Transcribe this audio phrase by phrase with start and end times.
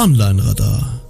[0.00, 1.02] Online-Radar.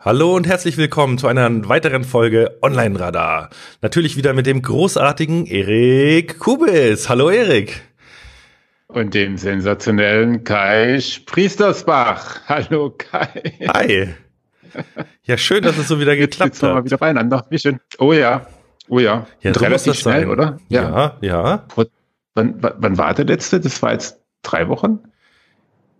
[0.00, 3.50] Hallo und herzlich willkommen zu einer weiteren Folge Online-Radar.
[3.80, 7.08] Natürlich wieder mit dem großartigen Erik Kubis.
[7.08, 7.82] Hallo Erik.
[8.88, 12.40] Und dem sensationellen Kai Priestersbach.
[12.48, 13.68] Hallo Kai.
[13.72, 14.08] Hi.
[15.22, 16.74] Ja, schön, dass es so wieder geklappt Jetzt hat.
[16.74, 17.46] mal wieder beieinander.
[17.50, 17.78] Wie schön.
[18.00, 18.48] Oh ja.
[18.88, 19.28] Oh ja.
[19.42, 20.28] ja relativ schnell, sein.
[20.28, 20.58] oder?
[20.68, 21.64] Ja, ja.
[21.76, 21.86] ja.
[22.34, 23.60] Wann, wann war der letzte?
[23.60, 25.04] Das war jetzt drei Wochen?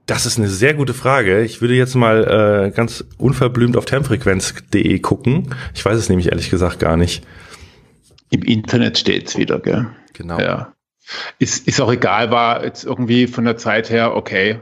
[0.07, 1.43] Das ist eine sehr gute Frage.
[1.43, 5.55] Ich würde jetzt mal äh, ganz unverblümt auf termfrequenz.de gucken.
[5.75, 7.25] Ich weiß es nämlich ehrlich gesagt gar nicht.
[8.31, 9.89] Im Internet steht's wieder, gell?
[10.13, 10.41] Genau.
[10.41, 10.73] Ja.
[11.39, 14.61] Ist, ist auch egal, war jetzt irgendwie von der Zeit her okay.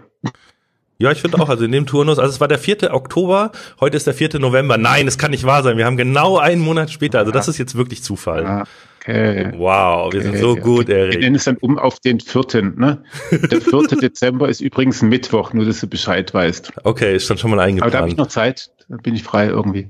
[0.99, 2.93] Ja, ich finde auch, also in dem Turnus, also es war der 4.
[2.93, 4.39] Oktober, heute ist der 4.
[4.39, 4.77] November.
[4.77, 5.79] Nein, es kann nicht wahr sein.
[5.79, 7.21] Wir haben genau einen Monat später.
[7.21, 8.47] Also das ist jetzt wirklich Zufall.
[8.47, 8.65] Ah,
[9.11, 9.53] okay.
[9.57, 11.15] Wow, wir sind so gut, Erik.
[11.15, 12.63] Wir nennen es dann um auf den 4.
[12.77, 13.03] Ne?
[13.31, 13.83] Der 4.
[14.01, 16.73] Dezember ist übrigens ein Mittwoch, nur dass du Bescheid weißt.
[16.85, 17.83] Okay, ist dann schon mal eingeplant.
[17.83, 19.89] Aber da habe ich noch Zeit, da bin ich frei irgendwie.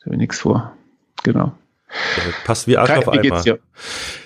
[0.00, 0.72] Da habe ich nichts vor.
[1.22, 1.52] Genau.
[2.44, 3.42] Passt wie Arsch Kai, auf Eimer.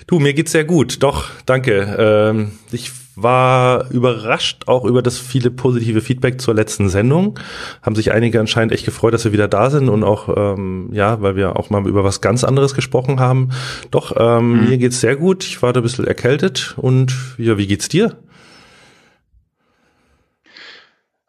[0.07, 1.03] Du, mir geht's sehr gut.
[1.03, 1.95] Doch, danke.
[1.97, 7.39] Ähm, ich war überrascht auch über das viele positive Feedback zur letzten Sendung.
[7.81, 11.21] Haben sich einige anscheinend echt gefreut, dass wir wieder da sind und auch, ähm, ja,
[11.21, 13.49] weil wir auch mal über was ganz anderes gesprochen haben.
[13.91, 14.69] Doch, ähm, mhm.
[14.69, 15.43] mir geht's sehr gut.
[15.43, 18.17] Ich war da ein bisschen erkältet und ja, wie geht's dir?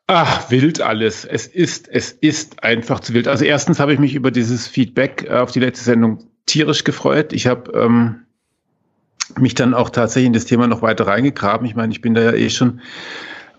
[0.06, 1.24] Ach, wild alles.
[1.24, 3.28] Es ist, es ist einfach zu wild.
[3.28, 7.32] Also erstens habe ich mich über dieses Feedback auf die letzte Sendung tierisch gefreut.
[7.32, 8.26] Ich habe ähm,
[9.38, 11.66] mich dann auch tatsächlich in das Thema noch weiter reingegraben.
[11.66, 12.80] Ich meine, ich bin da ja eh schon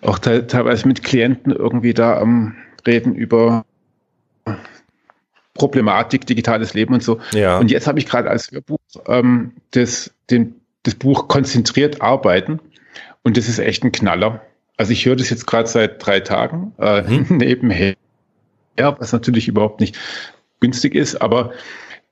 [0.02, 3.66] auch te teilweise mit Klienten irgendwie da am Reden über
[5.54, 7.20] Problematik, digitales Leben und so.
[7.32, 7.58] Ja.
[7.58, 12.60] Und jetzt habe ich gerade als Hörbuch ähm, das, den, das Buch Konzentriert arbeiten.
[13.24, 14.42] Und das ist echt ein Knaller.
[14.78, 17.28] Also ich höre das jetzt gerade seit drei Tagen äh, mhm.
[17.38, 17.96] nebenher,
[18.78, 19.98] was natürlich überhaupt nicht
[20.60, 21.52] günstig ist, aber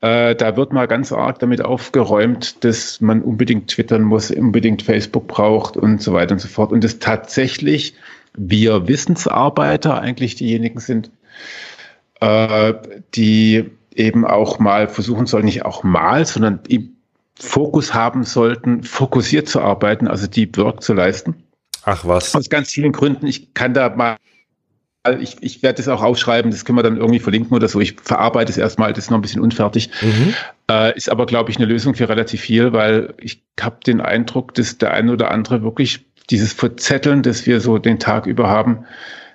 [0.02, 5.28] äh, da wird mal ganz arg damit aufgeräumt, dass man unbedingt twittern muss, unbedingt Facebook
[5.28, 6.72] braucht und so weiter und so fort.
[6.72, 7.94] Und dass tatsächlich
[8.34, 11.12] wir Wissensarbeiter eigentlich diejenigen sind,
[12.20, 12.74] äh,
[13.14, 16.96] die eben auch mal versuchen sollen, nicht auch mal, sondern im
[17.36, 21.44] Fokus haben sollten, fokussiert zu arbeiten, also Deep Work zu leisten.
[21.84, 22.36] Ach was.
[22.36, 23.28] Aus ganz vielen Gründen.
[23.28, 24.18] Ich kann da mal
[25.20, 27.80] ich, ich werde das auch aufschreiben, das können wir dann irgendwie verlinken oder so.
[27.80, 29.90] Ich verarbeite es erstmal, das ist noch ein bisschen unfertig.
[30.02, 30.34] Mhm.
[30.70, 34.54] Äh, ist aber, glaube ich, eine Lösung für relativ viel, weil ich habe den Eindruck,
[34.54, 38.86] dass der eine oder andere wirklich dieses Verzetteln, das wir so den Tag über haben,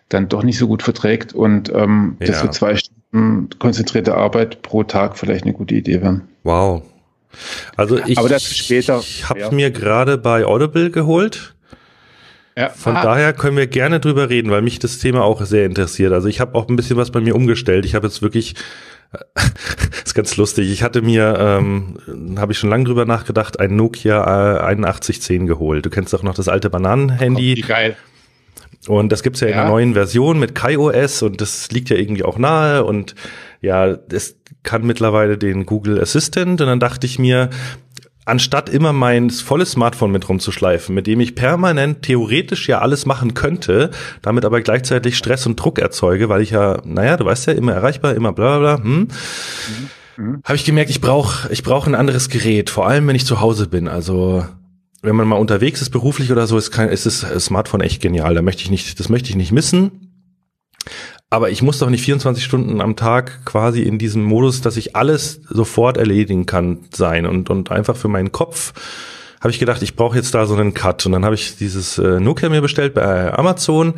[0.08, 2.26] dann doch nicht so gut verträgt und ähm, ja.
[2.28, 6.28] dass so zwei Stunden konzentrierte Arbeit pro Tag vielleicht eine gute Idee wären.
[6.44, 6.82] Wow.
[7.76, 9.00] Also ich, aber dazu später.
[9.00, 9.50] Ich habe ja.
[9.50, 11.55] mir gerade bei Audible geholt
[12.56, 12.70] ja.
[12.70, 13.02] Von ah.
[13.02, 16.12] daher können wir gerne drüber reden, weil mich das Thema auch sehr interessiert.
[16.12, 17.84] Also ich habe auch ein bisschen was bei mir umgestellt.
[17.84, 18.54] Ich habe jetzt wirklich,
[20.04, 20.70] ist ganz lustig.
[20.70, 25.84] Ich hatte mir, ähm, habe ich schon lange drüber nachgedacht, ein Nokia 8110 geholt.
[25.84, 27.56] Du kennst doch noch das alte Bananenhandy.
[27.56, 27.96] Wie geil.
[28.88, 31.96] Und das gibt's ja, ja, in einer neuen Version mit KaiOS und das liegt ja
[31.96, 33.14] irgendwie auch nahe und
[33.60, 37.50] ja, es kann mittlerweile den Google Assistant und dann dachte ich mir,
[38.26, 43.32] anstatt immer mein volles Smartphone mit rumzuschleifen, mit dem ich permanent theoretisch ja alles machen
[43.32, 47.52] könnte, damit aber gleichzeitig Stress und Druck erzeuge, weil ich ja, naja, du weißt ja,
[47.54, 49.08] immer erreichbar, immer bla bla bla, hm, mhm.
[50.16, 50.40] mhm.
[50.44, 53.40] habe ich gemerkt, ich brauche ich brauch ein anderes Gerät, vor allem wenn ich zu
[53.40, 53.88] Hause bin.
[53.88, 54.44] Also
[55.02, 58.34] wenn man mal unterwegs ist, beruflich oder so, ist, kein, ist das Smartphone echt genial.
[58.34, 60.06] Da möchte ich nicht, das möchte ich nicht missen.
[61.28, 64.94] Aber ich muss doch nicht 24 Stunden am Tag quasi in diesem Modus, dass ich
[64.94, 67.26] alles sofort erledigen kann, sein.
[67.26, 68.72] Und, und einfach für meinen Kopf
[69.40, 71.04] habe ich gedacht, ich brauche jetzt da so einen Cut.
[71.04, 73.94] Und dann habe ich dieses äh, Nokia mir bestellt bei Amazon.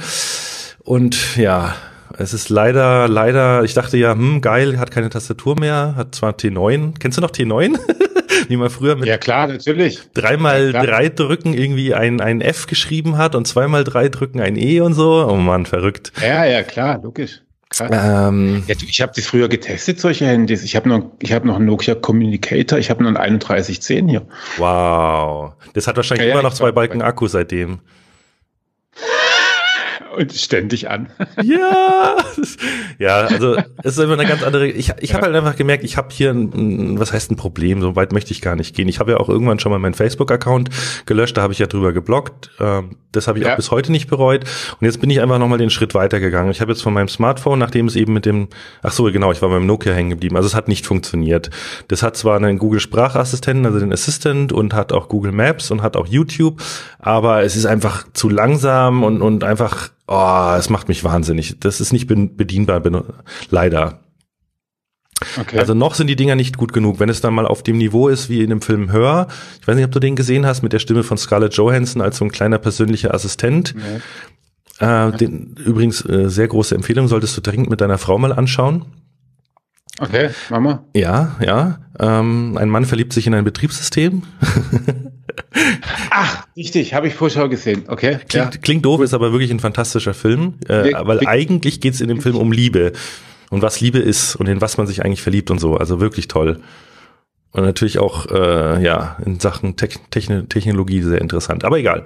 [0.83, 1.75] Und ja,
[2.17, 6.33] es ist leider, leider, ich dachte ja, hm, geil, hat keine Tastatur mehr, hat zwar
[6.33, 6.99] T9.
[6.99, 7.79] Kennst du noch T9?
[8.49, 10.01] wie man früher mit ja, klar, natürlich.
[10.15, 10.87] dreimal ja, klar.
[10.87, 14.95] drei drücken irgendwie ein, ein F geschrieben hat und zweimal drei drücken ein E und
[14.95, 15.27] so.
[15.29, 16.13] Oh man, verrückt.
[16.21, 17.43] Ja, ja, klar, logisch.
[17.81, 20.65] Ähm, ja, ich habe das früher getestet, solche Handys.
[20.65, 24.27] Ich habe noch, ich habe noch einen Nokia Communicator, ich habe noch einen 3110 hier.
[24.57, 25.53] Wow.
[25.75, 27.81] Das hat wahrscheinlich ja, immer noch zwei Balken Akku seitdem
[30.17, 31.09] und ständig an.
[31.43, 32.17] Ja,
[32.99, 34.67] ja, also es ist immer eine ganz andere.
[34.67, 37.81] Ich, ich habe halt einfach gemerkt, ich habe hier ein, was heißt ein Problem.
[37.81, 38.89] So weit möchte ich gar nicht gehen.
[38.89, 40.71] Ich habe ja auch irgendwann schon mal meinen Facebook-Account
[41.07, 41.37] gelöscht.
[41.37, 42.51] Da habe ich ja drüber geblockt.
[42.61, 43.53] Ähm, das habe ich ja.
[43.53, 44.45] auch bis heute nicht bereut.
[44.81, 46.51] Und jetzt bin ich einfach noch mal den Schritt weitergegangen.
[46.51, 48.49] Ich habe jetzt von meinem Smartphone, nachdem es eben mit dem,
[48.83, 50.37] ach so genau, ich war beim Nokia hängen geblieben.
[50.37, 51.51] Also es hat nicht funktioniert.
[51.87, 55.83] Das hat zwar einen Google Sprachassistenten, also den Assistant und hat auch Google Maps und
[55.83, 56.61] hat auch YouTube,
[56.99, 61.61] aber es ist einfach zu langsam und und einfach oh, es macht mich wahnsinnig.
[61.61, 62.83] Das ist nicht bedienbar,
[63.51, 64.01] leider.
[65.39, 65.59] Okay.
[65.59, 67.01] Also noch sind die Dinger nicht gut genug.
[67.01, 69.27] Wenn es dann mal auf dem Niveau ist wie in dem Film Hör,
[69.61, 72.19] ich weiß nicht, ob du den gesehen hast, mit der Stimme von Scarlett Johansson als
[72.19, 73.75] so ein kleiner persönlicher Assistent.
[73.77, 74.87] Nee.
[74.87, 78.85] Äh, den, übrigens, äh, sehr große Empfehlung, solltest du dringend mit deiner Frau mal anschauen.
[79.99, 80.85] Okay, Mama.
[80.95, 81.81] Ja, ja.
[81.99, 84.23] Ähm, ein Mann verliebt sich in ein Betriebssystem.
[86.11, 87.85] Ach, richtig, habe ich Vorschau gesehen.
[87.89, 88.19] Okay.
[88.29, 88.61] Klingt, ja.
[88.61, 90.55] klingt doof, ist aber wirklich ein fantastischer Film.
[90.69, 92.93] Äh, weil eigentlich geht es in dem Film um Liebe
[93.51, 95.77] und was Liebe ist und in was man sich eigentlich verliebt und so.
[95.77, 96.61] Also wirklich toll.
[97.53, 101.65] Und natürlich auch äh, ja in Sachen Te Technologie sehr interessant.
[101.65, 102.05] Aber egal.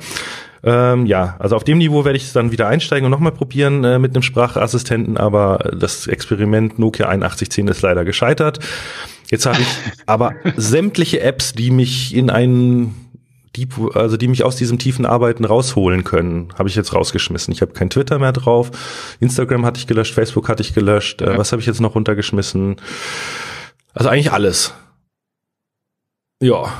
[0.64, 3.98] Ähm, ja, also auf dem Niveau werde ich dann wieder einsteigen und nochmal probieren äh,
[3.98, 8.60] mit einem Sprachassistenten, aber das Experiment Nokia 8110 ist leider gescheitert.
[9.28, 9.66] Jetzt habe ich
[10.06, 12.94] aber sämtliche Apps, die mich in einen
[13.56, 17.52] Deep, also die mich aus diesem tiefen Arbeiten rausholen können, habe ich jetzt rausgeschmissen.
[17.52, 18.70] Ich habe kein Twitter mehr drauf,
[19.20, 21.20] Instagram hatte ich gelöscht, Facebook hatte ich gelöscht.
[21.20, 22.76] Äh, was habe ich jetzt noch runtergeschmissen?
[23.92, 24.74] Also eigentlich alles.
[26.40, 26.72] Ja.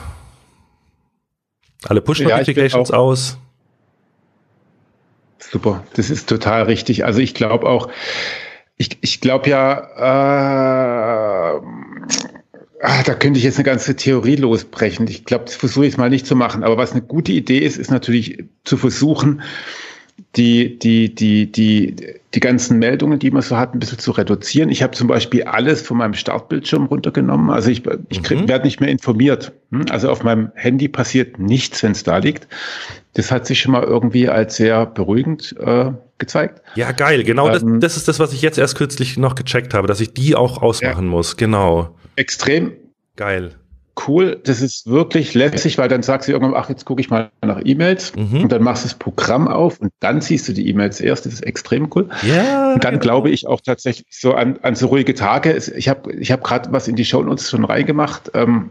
[1.85, 3.39] Alle Push-Notifications ja, aus.
[5.39, 7.05] Super, das ist total richtig.
[7.05, 7.89] Also ich glaube auch,
[8.77, 11.61] ich, ich glaube ja, äh,
[12.85, 15.07] Ah, da könnte ich jetzt eine ganze Theorie losbrechen.
[15.07, 16.65] Ich glaube, das versuche ich mal nicht zu machen.
[16.65, 19.43] Aber was eine gute Idee ist, ist natürlich zu versuchen,
[20.35, 21.95] die, die, die, die,
[22.35, 24.69] die ganzen Meldungen, die man so hat, ein bisschen zu reduzieren.
[24.69, 27.51] Ich habe zum Beispiel alles von meinem Startbildschirm runtergenommen.
[27.51, 28.49] Also ich, ich mhm.
[28.49, 29.53] werde nicht mehr informiert.
[29.71, 29.85] Hm?
[29.91, 32.49] Also auf meinem Handy passiert nichts, wenn es da liegt.
[33.15, 36.63] Das hat sich schon mal irgendwie als sehr beruhigend äh, gezeigt.
[36.75, 37.23] Ja, geil.
[37.23, 40.01] Genau ähm, das, das ist das, was ich jetzt erst kürzlich noch gecheckt habe, dass
[40.01, 41.11] ich die auch ausmachen ja.
[41.11, 41.37] muss.
[41.37, 42.73] Genau extrem
[43.17, 43.55] geil.
[44.07, 47.31] Cool, das ist wirklich lässig, weil dann sagst du irgendwann, ach, jetzt gucke ich mal
[47.43, 48.45] nach E-Mails mhm.
[48.45, 51.27] und dann machst du das Programm auf und dann siehst du die E-Mails erst.
[51.27, 52.09] Das ist extrem cool.
[52.23, 52.73] Ja.
[52.73, 53.03] Und dann genau.
[53.03, 55.55] glaube ich auch tatsächlich so an, an so ruhige Tage.
[55.77, 58.31] Ich habe ich hab gerade was in die Show Notes schon reingemacht.
[58.33, 58.71] Ähm,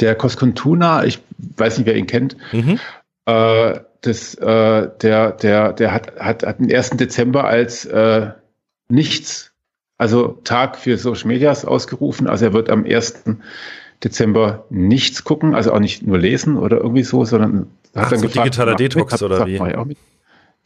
[0.00, 1.20] der Koskontuna, ich
[1.56, 2.78] weiß nicht, wer ihn kennt, mhm.
[3.26, 6.90] äh, das, äh, der, der, der hat, hat, hat den 1.
[6.90, 8.30] Dezember als äh,
[8.88, 9.52] nichts
[9.98, 12.26] also Tag für Social Medias ausgerufen.
[12.26, 13.24] Also er wird am 1.
[14.04, 18.18] Dezember nichts gucken, also auch nicht nur lesen oder irgendwie so, sondern Ach, hat dann
[18.18, 19.96] so gefragt, digitaler Detox oder wie?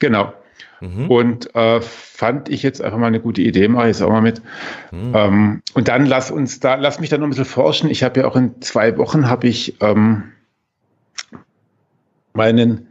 [0.01, 0.33] Genau.
[0.81, 1.11] Mhm.
[1.11, 4.23] Und äh, fand ich jetzt einfach mal eine gute Idee, mache ich jetzt auch mal
[4.23, 4.43] mit.
[4.91, 5.13] Mhm.
[5.15, 7.91] Ähm, und dann lass uns da, lass mich da noch ein bisschen forschen.
[7.91, 10.33] Ich habe ja auch in zwei Wochen habe ich ähm,
[12.33, 12.89] meinen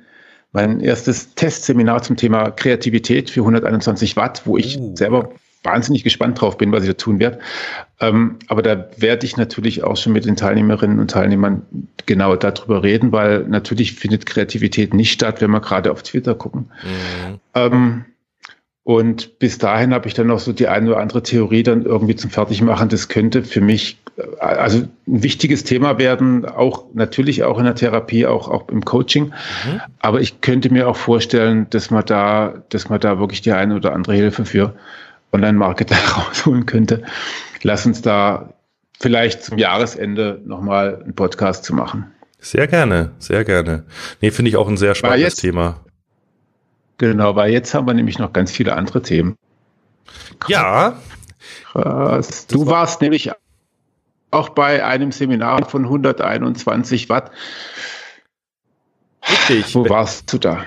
[0.51, 4.95] mein erstes Testseminar zum Thema Kreativität für 121 Watt, wo ich uh.
[4.95, 5.29] selber
[5.63, 7.39] wahnsinnig gespannt drauf bin, was ich da tun werde.
[7.99, 11.63] Ähm, aber da werde ich natürlich auch schon mit den Teilnehmerinnen und Teilnehmern
[12.05, 16.71] genau darüber reden, weil natürlich findet Kreativität nicht statt, wenn wir gerade auf Twitter gucken.
[16.83, 17.39] Mhm.
[17.55, 18.05] Ähm,
[18.83, 22.15] und bis dahin habe ich dann noch so die eine oder andere Theorie dann irgendwie
[22.15, 22.89] zum Fertigmachen.
[22.89, 27.75] Das könnte für mich äh, also ein wichtiges Thema werden, auch natürlich auch in der
[27.75, 29.25] Therapie, auch, auch im Coaching.
[29.25, 29.81] Mhm.
[29.99, 33.75] Aber ich könnte mir auch vorstellen, dass man da, dass man da wirklich die eine
[33.75, 34.73] oder andere Hilfe für
[35.31, 37.03] Online-Marketer rausholen könnte.
[37.61, 38.53] Lass uns da
[38.99, 42.11] vielleicht zum Jahresende nochmal einen Podcast zu machen.
[42.39, 43.85] Sehr gerne, sehr gerne.
[44.21, 45.81] Nee, finde ich auch ein sehr spannendes jetzt, Thema.
[46.97, 49.35] Genau, weil jetzt haben wir nämlich noch ganz viele andere Themen.
[50.47, 50.99] Ja.
[51.71, 52.47] Krass.
[52.47, 53.31] Du war warst nämlich
[54.31, 57.31] auch bei einem Seminar von 121 Watt.
[59.27, 59.75] Richtig.
[59.75, 60.65] Wo warst du da?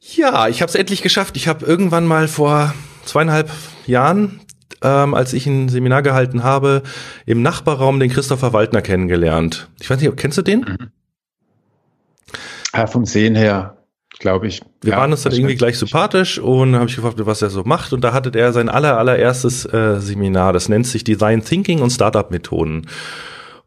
[0.00, 1.36] Ja, ich habe es endlich geschafft.
[1.36, 2.74] Ich habe irgendwann mal vor
[3.06, 3.50] zweieinhalb
[3.86, 4.40] Jahren,
[4.82, 6.82] ähm, als ich ein Seminar gehalten habe,
[7.24, 9.68] im Nachbarraum den Christopher Waldner kennengelernt.
[9.80, 10.60] Ich weiß nicht, kennst du den?
[10.60, 10.90] Mhm.
[12.74, 13.78] Ja, vom Sehen her,
[14.18, 14.60] glaube ich.
[14.82, 17.64] Wir ja, waren uns dann irgendwie gleich sympathisch und habe ich gefragt, was er so
[17.64, 17.92] macht.
[17.94, 20.52] Und da hatte er sein aller, allererstes äh, Seminar.
[20.52, 22.86] Das nennt sich Design Thinking und Startup Methoden.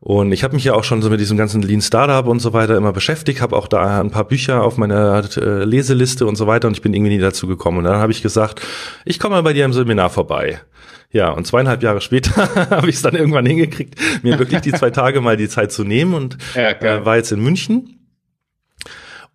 [0.02, 2.54] Und ich habe mich ja auch schon so mit diesem ganzen Lean Startup und so
[2.54, 6.48] weiter immer beschäftigt, habe auch da ein paar Bücher auf meiner äh, Leseliste und so
[6.48, 7.80] weiter und ich bin irgendwie nie dazu gekommen.
[7.80, 8.62] Und dann habe ich gesagt,
[9.04, 10.62] ich komme mal bei dir im Seminar vorbei.
[11.12, 14.90] Ja, und zweieinhalb Jahre später habe ich es dann irgendwann hingekriegt, mir wirklich die zwei
[14.90, 17.96] Tage mal die Zeit zu nehmen und ja, äh, war jetzt in München.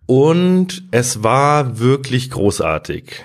[0.07, 3.23] Und es war wirklich großartig.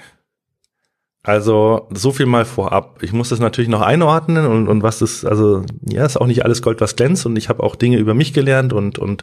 [1.23, 3.03] Also so viel mal vorab.
[3.03, 6.45] Ich muss das natürlich noch einordnen und, und was das, also ja, ist auch nicht
[6.45, 9.23] alles Gold, was glänzt und ich habe auch Dinge über mich gelernt und und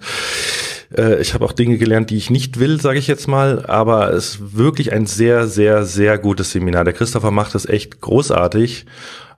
[0.95, 3.65] äh, ich habe auch Dinge gelernt, die ich nicht will, sage ich jetzt mal.
[3.65, 6.83] Aber es ist wirklich ein sehr, sehr, sehr gutes Seminar.
[6.83, 8.85] Der Christopher macht das echt großartig.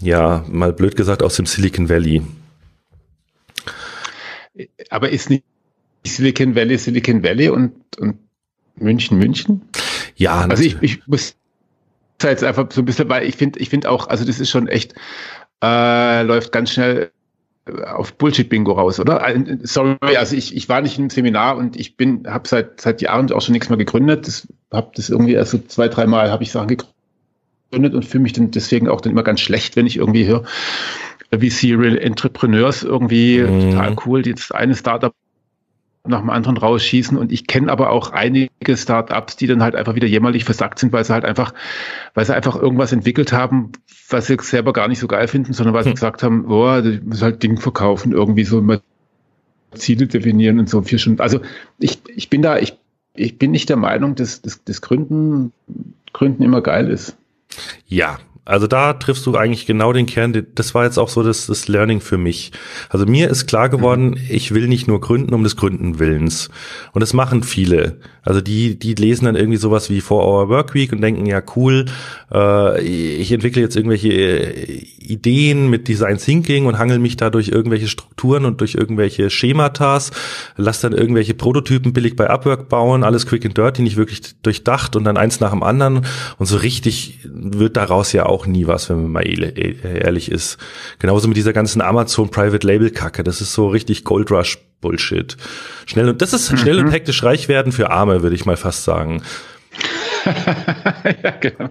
[0.01, 2.24] ja, mal blöd gesagt, aus dem Silicon Valley.
[4.89, 5.44] Aber ist nicht
[6.06, 8.18] Silicon Valley Silicon Valley und, und
[8.75, 9.62] München München?
[10.16, 11.36] Ja, also ich, ich muss
[12.22, 14.68] jetzt einfach so ein bisschen, weil ich finde, ich finde auch, also das ist schon
[14.68, 14.94] echt,
[15.63, 17.12] äh, läuft ganz schnell
[17.86, 19.25] auf Bullshit-Bingo raus, oder?
[19.28, 23.01] Äh, sorry, also ich, ich war nicht im Seminar und ich bin, habe seit seit
[23.01, 24.28] Jahren auch schon nichts mehr gegründet.
[24.28, 28.34] Das habe das irgendwie erst so zwei, dreimal habe ich Sachen gegründet und fühle mich
[28.34, 30.44] dann deswegen auch dann immer ganz schlecht, wenn ich irgendwie höre,
[31.31, 33.71] wie Serial Entrepreneurs irgendwie mhm.
[33.71, 35.13] total cool, jetzt eine Startup
[36.07, 37.17] nach dem anderen rausschießen.
[37.17, 40.91] Und ich kenne aber auch einige Startups, die dann halt einfach wieder jämmerlich versackt sind,
[40.91, 41.53] weil sie halt einfach,
[42.13, 43.71] weil sie einfach irgendwas entwickelt haben,
[44.09, 45.95] was sie selber gar nicht so geil finden, sondern weil sie hm.
[45.95, 48.81] gesagt haben, oh, ich muss halt Ding verkaufen, irgendwie so mal
[49.74, 51.21] Ziele definieren und so vier Stunden.
[51.21, 51.41] Also
[51.77, 52.77] ich, ich bin da, ich,
[53.13, 55.51] ich bin nicht der Meinung, dass, dass Gründen,
[56.13, 57.17] Gründen immer geil ist.
[57.88, 58.17] Ja,
[58.50, 60.48] also da triffst du eigentlich genau den Kern.
[60.56, 62.51] Das war jetzt auch so das, das Learning für mich.
[62.89, 64.18] Also mir ist klar geworden, mhm.
[64.27, 66.50] ich will nicht nur gründen um des Gründen Willens.
[66.94, 68.00] Und das machen viele.
[68.24, 71.41] Also die, die lesen dann irgendwie sowas wie Four Hour Work Week und denken, ja
[71.56, 71.86] cool,
[72.32, 77.50] äh, ich entwickle jetzt irgendwelche äh, Ideen mit Design Thinking und hangel mich da durch
[77.50, 80.12] irgendwelche Strukturen und durch irgendwelche Schematas,
[80.58, 84.96] lass dann irgendwelche Prototypen billig bei Upwork bauen, alles quick and dirty, nicht wirklich durchdacht
[84.96, 86.06] und dann eins nach dem anderen.
[86.38, 90.58] Und so richtig wird daraus ja auch auch nie was, wenn man mal ehrlich ist.
[91.00, 93.24] Genauso mit dieser ganzen Amazon Private Label Kacke.
[93.24, 95.36] Das ist so richtig Gold Rush Bullshit.
[95.86, 96.86] Schnell und das ist schnell mhm.
[96.86, 99.22] und hektisch reich werden für Arme, würde ich mal fast sagen.
[101.24, 101.69] ja, genau.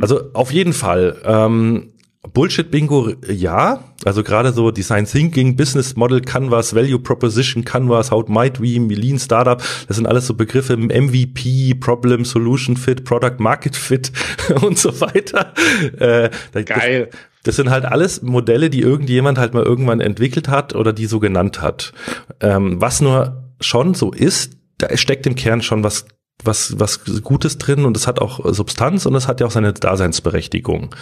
[0.00, 1.16] Also auf jeden Fall.
[1.24, 1.92] Ähm,
[2.28, 3.82] Bullshit-Bingo, ja.
[4.04, 9.18] Also gerade so Design Thinking, Business Model, Canvas, Value Proposition, Canvas, How Might We, Lean
[9.18, 14.12] Startup, das sind alles so Begriffe, MVP, Problem, Solution Fit, Product Market Fit
[14.62, 15.54] und so weiter.
[15.98, 16.30] Äh,
[16.64, 17.08] Geil.
[17.10, 21.06] Das, das sind halt alles Modelle, die irgendjemand halt mal irgendwann entwickelt hat oder die
[21.06, 21.92] so genannt hat.
[22.40, 26.06] Ähm, was nur schon so ist, da steckt im Kern schon was
[26.42, 29.74] was was Gutes drin und es hat auch Substanz und es hat ja auch seine
[29.74, 30.94] Daseinsberechtigung.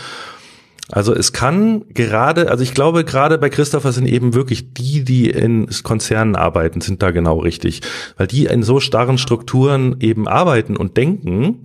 [0.91, 5.29] Also es kann gerade, also ich glaube gerade bei Christopher sind eben wirklich die, die
[5.29, 7.83] in Konzernen arbeiten, sind da genau richtig,
[8.17, 11.63] weil die in so starren Strukturen eben arbeiten und denken,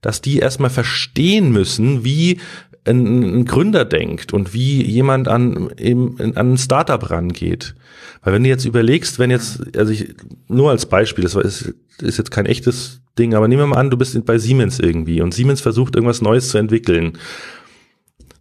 [0.00, 2.40] dass die erstmal verstehen müssen, wie
[2.84, 7.74] ein, ein Gründer denkt und wie jemand an, eben, an ein Startup rangeht.
[8.22, 10.14] Weil wenn du jetzt überlegst, wenn jetzt, also ich,
[10.48, 13.90] nur als Beispiel, das ist, ist jetzt kein echtes Ding, aber nehmen wir mal an,
[13.90, 17.16] du bist bei Siemens irgendwie und Siemens versucht irgendwas Neues zu entwickeln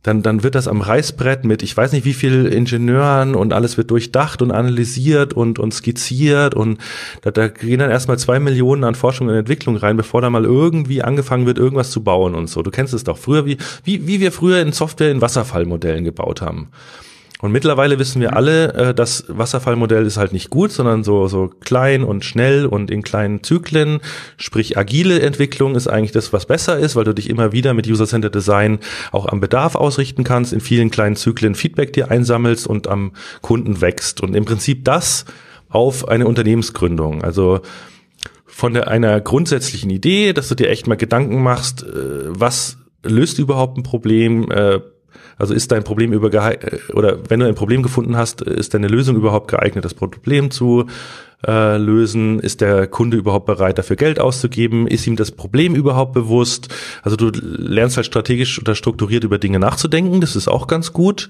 [0.03, 3.77] dann, dann wird das am Reißbrett mit, ich weiß nicht wie viel Ingenieuren und alles
[3.77, 6.77] wird durchdacht und analysiert und, und skizziert und
[7.21, 10.43] da, da gehen dann erstmal zwei Millionen an Forschung und Entwicklung rein, bevor da mal
[10.43, 12.61] irgendwie angefangen wird, irgendwas zu bauen und so.
[12.61, 16.41] Du kennst es doch früher, wie, wie, wie wir früher in Software in Wasserfallmodellen gebaut
[16.41, 16.67] haben.
[17.43, 21.49] Und mittlerweile wissen wir alle, äh, das Wasserfallmodell ist halt nicht gut, sondern so, so
[21.59, 23.99] klein und schnell und in kleinen Zyklen.
[24.37, 27.85] Sprich, agile Entwicklung ist eigentlich das, was besser ist, weil du dich immer wieder mit
[27.85, 28.79] User-Centered Design
[29.11, 33.81] auch am Bedarf ausrichten kannst, in vielen kleinen Zyklen Feedback dir einsammelst und am Kunden
[33.81, 34.21] wächst.
[34.21, 35.25] Und im Prinzip das
[35.67, 37.25] auf eine Unternehmensgründung.
[37.25, 37.59] Also
[38.45, 41.87] von der, einer grundsätzlichen Idee, dass du dir echt mal Gedanken machst, äh,
[42.29, 44.79] was löst überhaupt ein Problem, äh,
[45.37, 48.87] also ist dein Problem über äh, oder wenn du ein Problem gefunden hast, ist deine
[48.87, 50.85] Lösung überhaupt geeignet, das Problem zu
[51.45, 52.39] äh, lösen?
[52.39, 54.87] Ist der Kunde überhaupt bereit, dafür Geld auszugeben?
[54.87, 56.73] Ist ihm das Problem überhaupt bewusst?
[57.01, 61.29] Also du lernst halt strategisch oder strukturiert über Dinge nachzudenken, das ist auch ganz gut.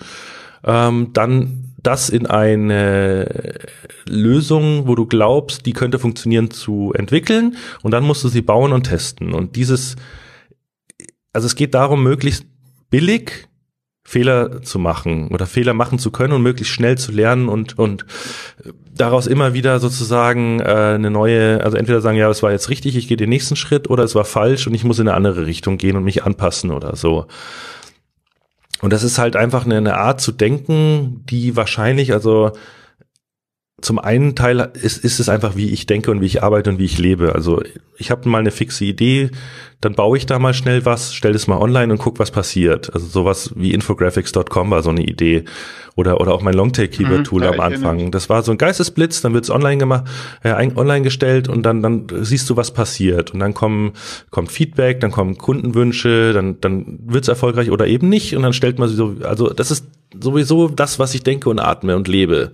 [0.65, 3.59] Ähm, dann das in eine
[4.07, 8.71] Lösung, wo du glaubst, die könnte funktionieren, zu entwickeln und dann musst du sie bauen
[8.71, 9.33] und testen.
[9.33, 9.97] Und dieses,
[11.33, 12.45] also es geht darum, möglichst
[12.89, 13.49] billig
[14.05, 18.05] Fehler zu machen oder Fehler machen zu können und möglichst schnell zu lernen und und
[18.95, 22.95] daraus immer wieder sozusagen äh, eine neue, also entweder sagen, ja, es war jetzt richtig,
[22.95, 25.45] ich gehe den nächsten Schritt oder es war falsch und ich muss in eine andere
[25.45, 27.27] Richtung gehen und mich anpassen oder so.
[28.81, 32.51] Und das ist halt einfach eine, eine Art zu denken, die wahrscheinlich, also
[33.83, 36.79] zum einen Teil ist, ist es einfach, wie ich denke und wie ich arbeite und
[36.79, 37.35] wie ich lebe.
[37.35, 37.61] Also
[37.97, 39.29] ich habe mal eine fixe Idee,
[39.81, 42.93] dann baue ich da mal schnell was, stelle es mal online und guck, was passiert.
[42.93, 45.43] Also sowas wie infographics.com war so eine Idee
[45.95, 48.11] oder oder auch mein Longtail-Keyword-Tool mhm, am Anfang.
[48.11, 50.05] Das war so ein Geistesblitz, dann wird's online gemacht,
[50.43, 53.91] äh, online gestellt und dann dann siehst du, was passiert und dann kommen
[54.29, 58.79] kommt Feedback, dann kommen Kundenwünsche, dann dann wird's erfolgreich oder eben nicht und dann stellt
[58.79, 59.85] man so, also das ist
[60.17, 62.53] sowieso das, was ich denke und atme und lebe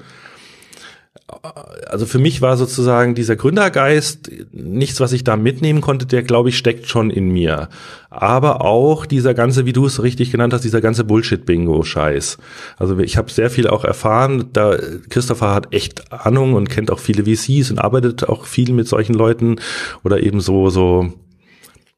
[1.87, 6.49] also für mich war sozusagen dieser Gründergeist nichts, was ich da mitnehmen konnte, der glaube
[6.49, 7.69] ich steckt schon in mir.
[8.09, 12.37] Aber auch dieser ganze, wie du es richtig genannt hast, dieser ganze Bullshit-Bingo-Scheiß.
[12.77, 14.49] Also ich habe sehr viel auch erfahren.
[14.53, 14.77] Da
[15.09, 19.13] Christopher hat echt Ahnung und kennt auch viele VCs und arbeitet auch viel mit solchen
[19.13, 19.57] Leuten
[20.03, 21.13] oder eben so so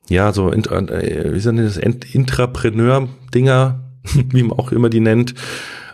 [0.09, 3.79] ja so äh, wie sind das Intrapreneur-Dinger,
[4.29, 5.33] wie man auch immer die nennt.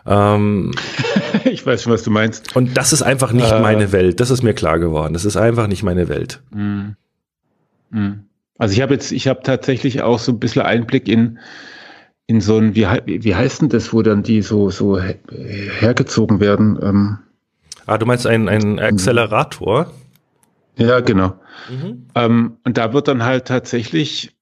[0.08, 0.72] Ähm,
[1.46, 2.56] ich weiß schon, was du meinst.
[2.56, 4.20] Und das ist einfach nicht äh, meine Welt.
[4.20, 5.14] Das ist mir klar geworden.
[5.14, 6.42] Das ist einfach nicht meine Welt.
[6.52, 6.92] Mm,
[7.92, 8.14] mm.
[8.58, 11.40] Also ich habe jetzt, ich habe tatsächlich auch so ein bisschen Einblick in
[12.28, 16.78] in so ein, wie, wie heißt denn das, wo dann die so so hergezogen werden?
[16.82, 17.20] Ähm,
[17.86, 19.94] ah, du meinst ein, ein Accelerator?
[20.76, 21.40] Ja, genau.
[21.70, 22.08] Mhm.
[22.16, 24.38] Ähm, und da wird dann halt tatsächlich,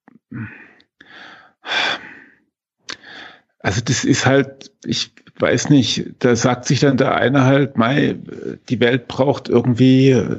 [3.60, 8.16] also das ist halt, ich weiß nicht, da sagt sich dann der eine halt, Mai,
[8.70, 10.38] die Welt braucht irgendwie äh,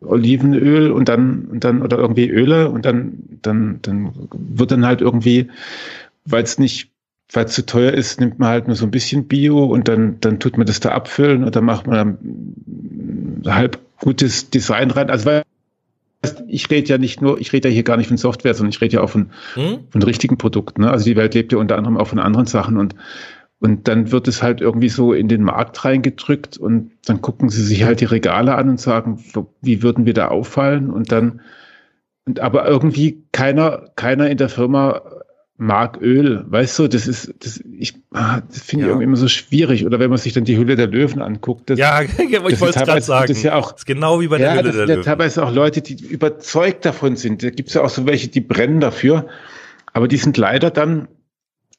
[0.00, 5.00] Olivenöl und dann, und dann, oder irgendwie Öle und dann, dann, dann wird dann halt
[5.00, 5.48] irgendwie,
[6.24, 6.90] weil es nicht,
[7.32, 10.20] weil es zu teuer ist, nimmt man halt nur so ein bisschen Bio und dann,
[10.20, 12.18] dann tut man das da abfüllen und dann macht man
[13.42, 15.10] dann halb gutes Design rein.
[15.10, 15.42] Also weil
[16.48, 18.80] ich rede ja nicht nur, ich rede ja hier gar nicht von Software, sondern ich
[18.80, 19.80] rede ja auch von, hm?
[19.90, 20.82] von richtigen Produkten.
[20.82, 20.90] Ne?
[20.90, 22.94] Also die Welt lebt ja unter anderem auch von anderen Sachen und
[23.64, 27.62] und dann wird es halt irgendwie so in den Markt reingedrückt und dann gucken sie
[27.62, 29.24] sich halt die Regale an und sagen,
[29.62, 30.90] wie würden wir da auffallen?
[30.90, 31.40] Und dann,
[32.26, 35.00] und aber irgendwie keiner, keiner in der Firma
[35.56, 38.88] mag Öl, weißt du, das ist, das, ich, ah, das finde ja.
[38.88, 39.86] ich irgendwie immer so schwierig.
[39.86, 41.70] Oder wenn man sich dann die Hülle der Löwen anguckt.
[41.70, 43.28] Das, ja, ich wollte es gerade sagen.
[43.28, 44.96] Das ist ja auch, das ist genau wie bei der ja, Hülle der Löwen.
[44.98, 47.42] Ja, teilweise auch Leute, die überzeugt davon sind.
[47.42, 49.26] Da gibt es ja auch so welche, die brennen dafür.
[49.94, 51.08] Aber die sind leider dann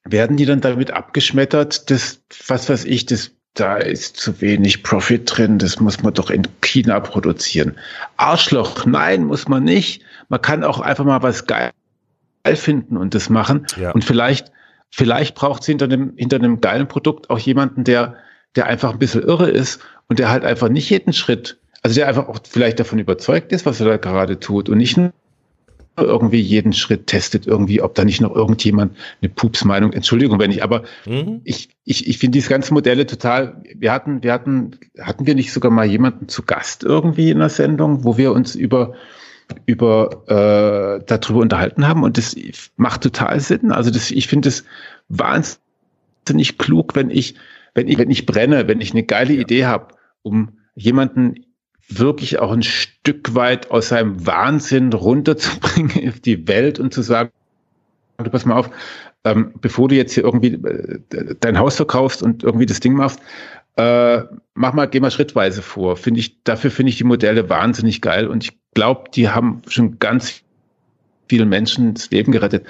[0.05, 5.23] werden die dann damit abgeschmettert, das, was weiß ich, das, da ist zu wenig Profit
[5.25, 7.75] drin, das muss man doch in China produzieren.
[8.17, 10.03] Arschloch, nein, muss man nicht.
[10.29, 11.71] Man kann auch einfach mal was geil
[12.53, 13.65] finden und das machen.
[13.79, 13.91] Ja.
[13.91, 14.51] Und vielleicht,
[14.91, 18.15] vielleicht braucht es hinter einem, hinter einem geilen Produkt auch jemanden, der,
[18.55, 22.07] der einfach ein bisschen irre ist und der halt einfach nicht jeden Schritt, also der
[22.07, 25.13] einfach auch vielleicht davon überzeugt ist, was er da gerade tut und nicht nur
[25.97, 30.63] irgendwie jeden Schritt testet, irgendwie, ob da nicht noch irgendjemand eine Pupsmeinung, Entschuldigung, wenn ich,
[30.63, 31.41] aber mhm.
[31.43, 35.53] ich, ich, ich finde diese ganzen Modelle total, wir hatten, wir hatten, hatten wir nicht
[35.53, 38.93] sogar mal jemanden zu Gast irgendwie in der Sendung, wo wir uns über,
[39.65, 42.35] über äh, darüber unterhalten haben und das
[42.75, 43.71] macht total Sinn.
[43.71, 44.65] Also das, ich finde es
[45.07, 47.35] wahnsinnig klug, wenn ich,
[47.73, 49.41] wenn ich, wenn ich brenne, wenn ich eine geile ja.
[49.41, 51.45] Idee habe, um jemanden
[51.87, 57.31] wirklich auch ein Stück weit aus seinem Wahnsinn runterzubringen auf die Welt und zu sagen,
[58.17, 58.69] du pass mal auf,
[59.23, 63.19] ähm, bevor du jetzt hier irgendwie äh, dein Haus verkaufst und irgendwie das Ding machst,
[63.77, 64.21] äh,
[64.53, 65.97] mach mal, geh mal schrittweise vor.
[65.97, 69.99] Finde ich, dafür finde ich die Modelle wahnsinnig geil und ich glaube, die haben schon
[69.99, 70.41] ganz
[71.27, 72.65] vielen Menschen das Leben gerettet.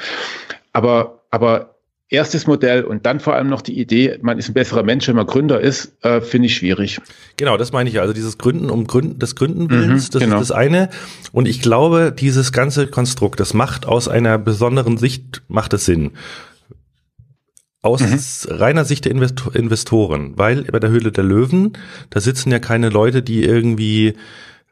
[0.73, 1.74] Aber, aber
[2.10, 5.15] erstes Modell und dann vor allem noch die Idee, man ist ein besserer Mensch, wenn
[5.15, 7.02] man Gründer ist, äh, finde ich schwierig.
[7.38, 8.00] Genau, das meine ich.
[8.00, 10.36] Also dieses Gründen um Gründen des Gründen willens, mhm, das genau.
[10.39, 10.89] ist das eine.
[11.32, 16.12] Und ich glaube, dieses ganze Konstrukt, das macht aus einer besonderen Sicht macht es Sinn.
[17.82, 18.56] Aus mhm.
[18.56, 21.74] reiner Sicht der Investoren, weil bei der Höhle der Löwen,
[22.12, 24.13] da sitzen ja keine Leute, die irgendwie,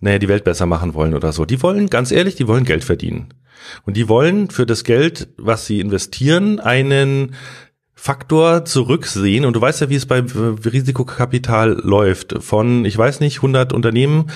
[0.03, 1.45] naja, die Welt besser machen wollen oder so.
[1.45, 3.33] Die wollen, ganz ehrlich, die wollen Geld verdienen.
[3.85, 7.35] Und die wollen für das Geld, was sie investieren, einen
[7.95, 9.45] Faktor zurücksehen.
[9.45, 12.35] Und du weißt ja, wie es bei Risikokapital läuft.
[12.43, 14.29] Von, ich weiß nicht, 100 Unternehmen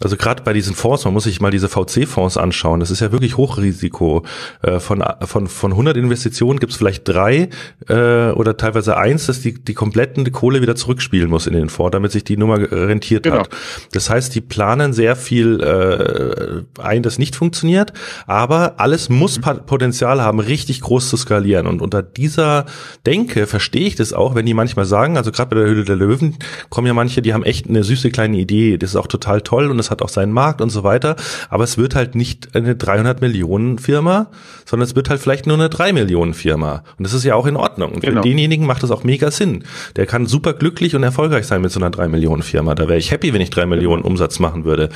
[0.00, 2.80] also gerade bei diesen Fonds, man muss sich mal diese VC-Fonds anschauen.
[2.80, 4.24] Das ist ja wirklich Hochrisiko.
[4.62, 7.48] Äh, von, von, von 100 Investitionen gibt es vielleicht drei
[7.88, 11.92] äh, oder teilweise eins, dass die, die kompletten Kohle wieder zurückspielen muss in den Fonds,
[11.92, 13.40] damit sich die Nummer rentiert genau.
[13.40, 13.50] hat.
[13.92, 17.92] Das heißt, die planen sehr viel äh, ein, das nicht funktioniert,
[18.26, 19.66] aber alles muss mhm.
[19.66, 21.66] Potenzial haben, richtig groß zu skalieren.
[21.66, 22.66] Und unter dieser
[23.06, 25.96] Denke verstehe ich das auch, wenn die manchmal sagen, also gerade bei der Höhle der
[25.96, 26.36] Löwen
[26.68, 29.70] kommen ja manche, die haben echt eine süße kleine Idee, das ist auch total toll
[29.70, 31.16] und das es hat auch seinen Markt und so weiter.
[31.48, 34.28] Aber es wird halt nicht eine 300 Millionen Firma,
[34.66, 36.84] sondern es wird halt vielleicht nur eine 3 Millionen Firma.
[36.98, 37.92] Und das ist ja auch in Ordnung.
[37.92, 38.22] Und genau.
[38.22, 39.64] für denjenigen macht das auch mega Sinn.
[39.96, 42.74] Der kann super glücklich und erfolgreich sein mit so einer 3 Millionen Firma.
[42.74, 44.90] Da wäre ich happy, wenn ich 3 Millionen Umsatz machen würde.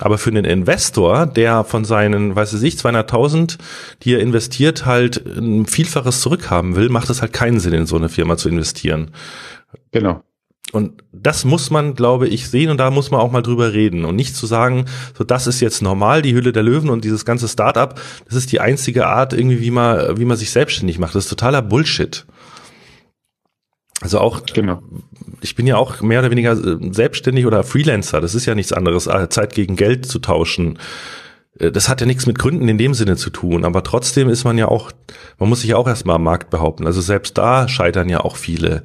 [0.00, 3.58] Aber für einen Investor, der von seinen, weiß ich, 200.000,
[4.02, 7.96] die er investiert, halt ein Vielfaches zurückhaben will, macht es halt keinen Sinn, in so
[7.96, 9.10] eine Firma zu investieren.
[9.92, 10.22] Genau.
[10.72, 14.04] Und das muss man, glaube ich, sehen und da muss man auch mal drüber reden
[14.04, 14.84] und nicht zu sagen,
[15.18, 18.52] so das ist jetzt normal, die Hülle der Löwen und dieses ganze Startup, das ist
[18.52, 21.14] die einzige Art irgendwie, wie man, wie man sich selbstständig macht.
[21.14, 22.24] Das ist totaler Bullshit.
[24.00, 24.82] Also auch, genau.
[25.42, 28.20] ich bin ja auch mehr oder weniger äh, selbstständig oder Freelancer.
[28.20, 30.78] Das ist ja nichts anderes, äh, Zeit gegen Geld zu tauschen.
[31.58, 34.44] Äh, das hat ja nichts mit Gründen in dem Sinne zu tun, aber trotzdem ist
[34.44, 34.90] man ja auch,
[35.38, 36.86] man muss sich ja auch erstmal am Markt behaupten.
[36.86, 38.82] Also selbst da scheitern ja auch viele.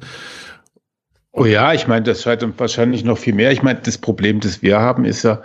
[1.38, 3.52] Oh ja, ich meine, das scheitert wahrscheinlich noch viel mehr.
[3.52, 5.42] Ich meine, das Problem, das wir haben, ist ja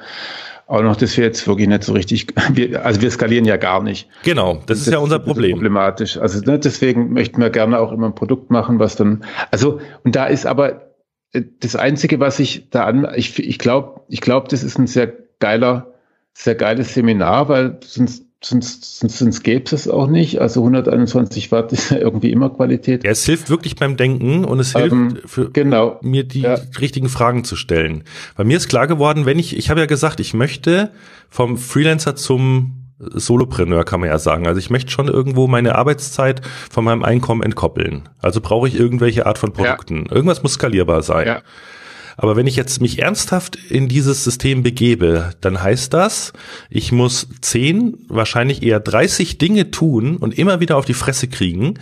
[0.65, 3.83] auch noch, dass wir jetzt wirklich nicht so richtig, wir, also wir skalieren ja gar
[3.83, 4.07] nicht.
[4.23, 5.57] Genau, das, das ist ja unser Problem.
[5.57, 6.17] Problematisch.
[6.17, 10.15] Also ne, deswegen möchten wir gerne auch immer ein Produkt machen, was dann, also und
[10.15, 10.93] da ist aber
[11.33, 14.87] äh, das Einzige, was ich da an, ich, ich glaube, ich glaube, das ist ein
[14.87, 15.93] sehr geiler,
[16.33, 20.39] sehr geiles Seminar, weil sonst sonst, sonst, sonst gäbe es auch nicht.
[20.41, 23.03] Also 121 Watt ist ja irgendwie immer Qualität.
[23.03, 25.99] Ja, es hilft wirklich beim Denken und es hilft ähm, für genau.
[26.01, 26.57] mir die ja.
[26.79, 28.03] richtigen Fragen zu stellen.
[28.35, 30.91] Bei mir ist klar geworden, wenn ich, ich habe ja gesagt, ich möchte
[31.29, 34.45] vom Freelancer zum Solopreneur kann man ja sagen.
[34.45, 38.09] Also ich möchte schon irgendwo meine Arbeitszeit von meinem Einkommen entkoppeln.
[38.19, 40.05] Also brauche ich irgendwelche Art von Produkten.
[40.07, 40.15] Ja.
[40.15, 41.27] Irgendwas muss skalierbar sein.
[41.27, 41.41] Ja.
[42.17, 46.33] Aber wenn ich jetzt mich ernsthaft in dieses System begebe, dann heißt das,
[46.69, 51.75] ich muss zehn, wahrscheinlich eher 30 Dinge tun und immer wieder auf die Fresse kriegen,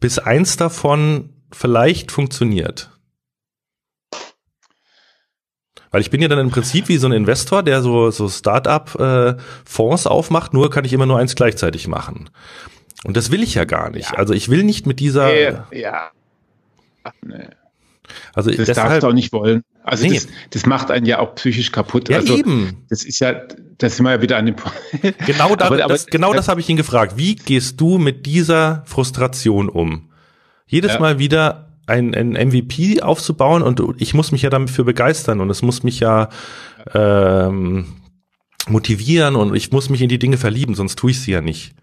[0.00, 2.90] bis eins davon vielleicht funktioniert.
[5.90, 10.06] Weil ich bin ja dann im Prinzip wie so ein Investor, der so, so Start-up-Fonds
[10.06, 12.30] äh, aufmacht, nur kann ich immer nur eins gleichzeitig machen.
[13.04, 14.10] Und das will ich ja gar nicht.
[14.10, 14.18] Ja.
[14.18, 15.32] Also ich will nicht mit dieser.
[15.32, 15.68] Ja.
[15.70, 16.10] ja.
[17.22, 17.46] Nee.
[18.34, 19.62] Also das deshalb, darfst du auch nicht wollen.
[19.82, 20.14] Also nee.
[20.14, 22.08] das, das macht einen ja auch psychisch kaputt.
[22.08, 22.84] Ja, also eben.
[22.88, 23.34] Das ist ja,
[23.78, 24.76] das sind wir ja wieder an dem Punkt.
[25.26, 27.14] Genau, da, aber, aber, das, genau das habe ich ihn gefragt.
[27.16, 30.10] Wie gehst du mit dieser Frustration um?
[30.66, 31.00] Jedes ja.
[31.00, 35.62] Mal wieder ein, ein MVP aufzubauen und ich muss mich ja dafür begeistern und es
[35.62, 36.30] muss mich ja
[36.94, 37.86] ähm,
[38.68, 41.74] motivieren und ich muss mich in die Dinge verlieben, sonst tue ich sie ja nicht.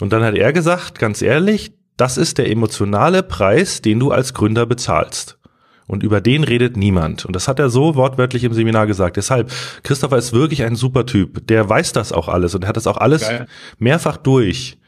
[0.00, 4.34] Und dann hat er gesagt, ganz ehrlich, das ist der emotionale Preis, den du als
[4.34, 5.38] Gründer bezahlst.
[5.86, 7.24] Und über den redet niemand.
[7.24, 9.16] Und das hat er so wortwörtlich im Seminar gesagt.
[9.16, 9.52] Deshalb,
[9.82, 11.46] Christopher ist wirklich ein super Typ.
[11.48, 13.46] Der weiß das auch alles und er hat das auch alles geil.
[13.78, 14.78] mehrfach durch.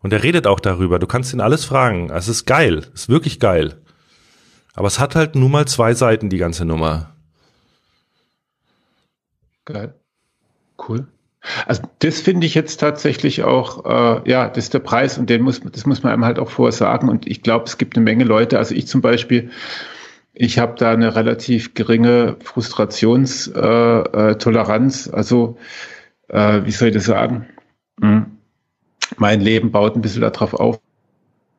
[0.00, 0.98] Und er redet auch darüber.
[0.98, 2.10] Du kannst ihn alles fragen.
[2.10, 2.86] Es ist geil.
[2.94, 3.80] Es ist wirklich geil.
[4.74, 7.14] Aber es hat halt nun mal zwei Seiten, die ganze Nummer.
[9.64, 9.94] Geil.
[10.78, 11.06] Cool.
[11.66, 15.42] Also das finde ich jetzt tatsächlich auch, äh, ja, das ist der Preis und den
[15.42, 17.08] muss, das muss man einem halt auch vorher sagen.
[17.08, 19.50] Und ich glaube, es gibt eine Menge Leute, also ich zum Beispiel,
[20.32, 25.06] ich habe da eine relativ geringe Frustrationstoleranz.
[25.06, 25.58] Äh, äh, also,
[26.28, 27.46] äh, wie soll ich das sagen?
[28.00, 28.26] Hm.
[29.16, 30.80] Mein Leben baut ein bisschen darauf auf,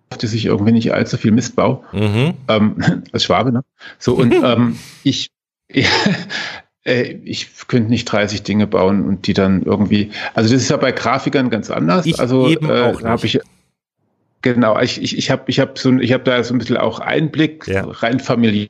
[0.09, 1.83] dass ich irgendwie nicht allzu viel Mist baue.
[1.93, 2.33] Mhm.
[2.47, 3.63] Ähm, als Schwabe, ne?
[3.97, 5.31] So, und ähm, ich,
[6.85, 10.91] ich könnte nicht 30 Dinge bauen und die dann irgendwie, also das ist ja bei
[10.91, 12.05] Grafikern ganz anders.
[12.05, 13.39] Ich also eben äh, habe ich
[14.41, 16.99] genau, ich ich ich habe ich habe so ich habe da so ein bisschen auch
[16.99, 17.85] Einblick ja.
[17.85, 18.69] rein familiärer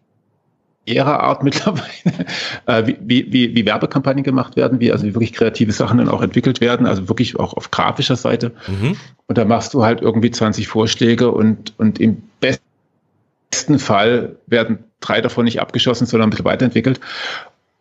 [1.05, 2.25] Art mittlerweile,
[2.67, 6.21] äh, wie, wie, wie Werbekampagnen gemacht werden, wie also wie wirklich kreative Sachen dann auch
[6.21, 8.53] entwickelt werden, also wirklich auch auf grafischer Seite.
[8.67, 8.95] Mhm.
[9.27, 15.19] Und da machst du halt irgendwie 20 Vorschläge und, und im besten Fall werden drei
[15.19, 17.01] davon nicht abgeschossen, sondern ein bisschen weiterentwickelt.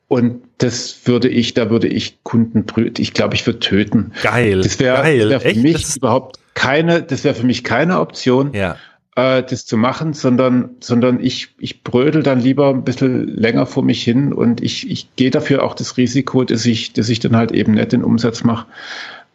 [0.09, 2.67] Und das würde ich, da würde ich Kunden,
[2.99, 4.13] ich glaube, ich würde töten.
[4.23, 4.61] Geil.
[4.63, 5.63] Das wäre wär für Echt?
[5.63, 8.77] mich das überhaupt keine, das wäre für mich keine Option, ja.
[9.17, 13.83] äh, das zu machen, sondern, sondern ich, ich brödel dann lieber ein bisschen länger vor
[13.83, 17.37] mich hin und ich, ich gehe dafür auch das Risiko, dass ich, dass ich dann
[17.37, 18.67] halt eben nicht den Umsatz mache.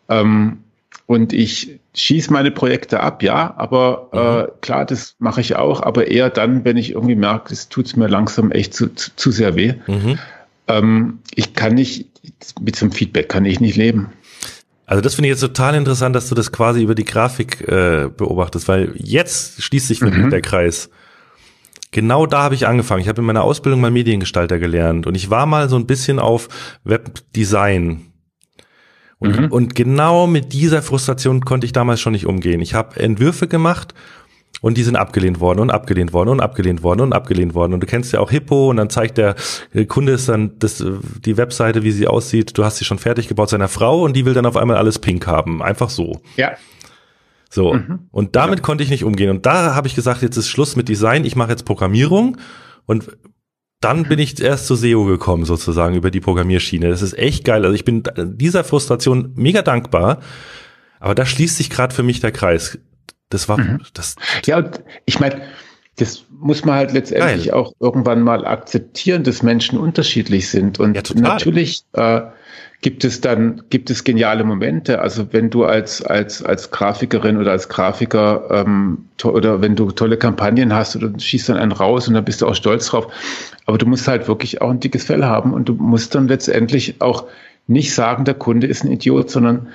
[0.07, 0.59] Ähm,
[1.07, 4.19] und ich schieße meine Projekte ab, ja, aber mhm.
[4.19, 7.97] äh, klar, das mache ich auch, aber eher dann, wenn ich irgendwie merke, es tut
[7.97, 9.73] mir langsam echt zu, zu, zu sehr weh.
[9.87, 10.19] Mhm.
[10.69, 12.07] Ähm, ich kann nicht,
[12.61, 14.11] mit so einem Feedback kann ich nicht leben.
[14.85, 18.09] Also das finde ich jetzt total interessant, dass du das quasi über die Grafik äh,
[18.15, 20.29] beobachtest, weil jetzt schließt sich wirklich mhm.
[20.31, 20.89] der Kreis.
[21.91, 23.01] Genau da habe ich angefangen.
[23.01, 26.19] Ich habe in meiner Ausbildung mal Mediengestalter gelernt und ich war mal so ein bisschen
[26.19, 26.49] auf
[26.83, 28.05] Webdesign.
[29.19, 29.51] Und, mhm.
[29.51, 32.61] und genau mit dieser Frustration konnte ich damals schon nicht umgehen.
[32.61, 33.93] Ich habe Entwürfe gemacht
[34.61, 37.73] Und die sind abgelehnt worden und abgelehnt worden und abgelehnt worden und abgelehnt worden.
[37.73, 39.35] Und du kennst ja auch Hippo und dann zeigt der
[39.87, 40.83] Kunde ist dann das,
[41.23, 42.57] die Webseite, wie sie aussieht.
[42.57, 44.99] Du hast sie schon fertig gebaut seiner Frau und die will dann auf einmal alles
[44.99, 45.61] pink haben.
[45.61, 46.21] Einfach so.
[46.35, 46.51] Ja.
[47.49, 47.73] So.
[47.73, 48.07] Mhm.
[48.11, 48.63] Und damit ja.
[48.63, 49.29] konnte ich nicht umgehen.
[49.29, 51.25] Und da habe ich gesagt, jetzt ist Schluss mit Design.
[51.25, 52.37] Ich mache jetzt Programmierung.
[52.85, 53.17] Und
[53.81, 56.89] dann bin ich erst zu SEO gekommen, sozusagen, über die Programmierschiene.
[56.89, 57.63] Das ist echt geil.
[57.63, 60.19] Also ich bin dieser Frustration mega dankbar.
[60.99, 62.77] Aber da schließt sich gerade für mich der Kreis.
[63.29, 63.81] Das war mhm.
[63.93, 64.15] das.
[64.45, 65.41] Ja, und ich meine,
[65.97, 67.53] das muss man halt letztendlich geil.
[67.53, 70.79] auch irgendwann mal akzeptieren, dass Menschen unterschiedlich sind.
[70.79, 72.21] Und ja, natürlich äh,
[72.81, 75.01] gibt es dann, gibt es geniale Momente.
[75.01, 80.17] Also wenn du als, als, als Grafikerin oder als Grafiker ähm, oder wenn du tolle
[80.17, 83.07] Kampagnen hast oder schießt dann einen raus und dann bist du auch stolz drauf.
[83.65, 87.01] Aber du musst halt wirklich auch ein dickes Fell haben und du musst dann letztendlich
[87.01, 87.25] auch
[87.67, 89.67] nicht sagen, der Kunde ist ein Idiot, sondern,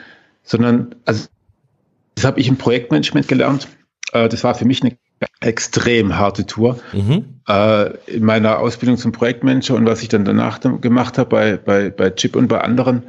[0.42, 1.26] sondern, also
[2.14, 3.68] das habe ich im Projektmanagement gelernt.
[4.12, 4.96] Äh, das war für mich eine
[5.40, 6.78] extrem harte Tour.
[6.92, 7.40] Mhm.
[7.48, 11.90] Äh, in meiner Ausbildung zum Projektmanager und was ich dann danach gemacht habe bei, bei,
[11.90, 13.04] bei Chip und bei anderen,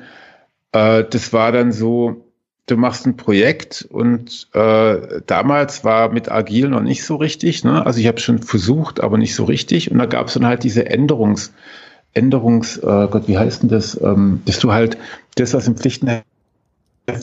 [0.71, 2.25] äh, das war dann so,
[2.67, 7.63] du machst ein Projekt und äh, damals war mit Agil noch nicht so richtig.
[7.63, 7.85] Ne?
[7.85, 9.91] Also ich habe schon versucht, aber nicht so richtig.
[9.91, 11.53] Und da gab es dann halt diese Änderungs,
[12.13, 14.97] Änderungs, äh, Gott, wie heißt denn das, ähm, dass du halt
[15.35, 16.09] das, was im Pflichten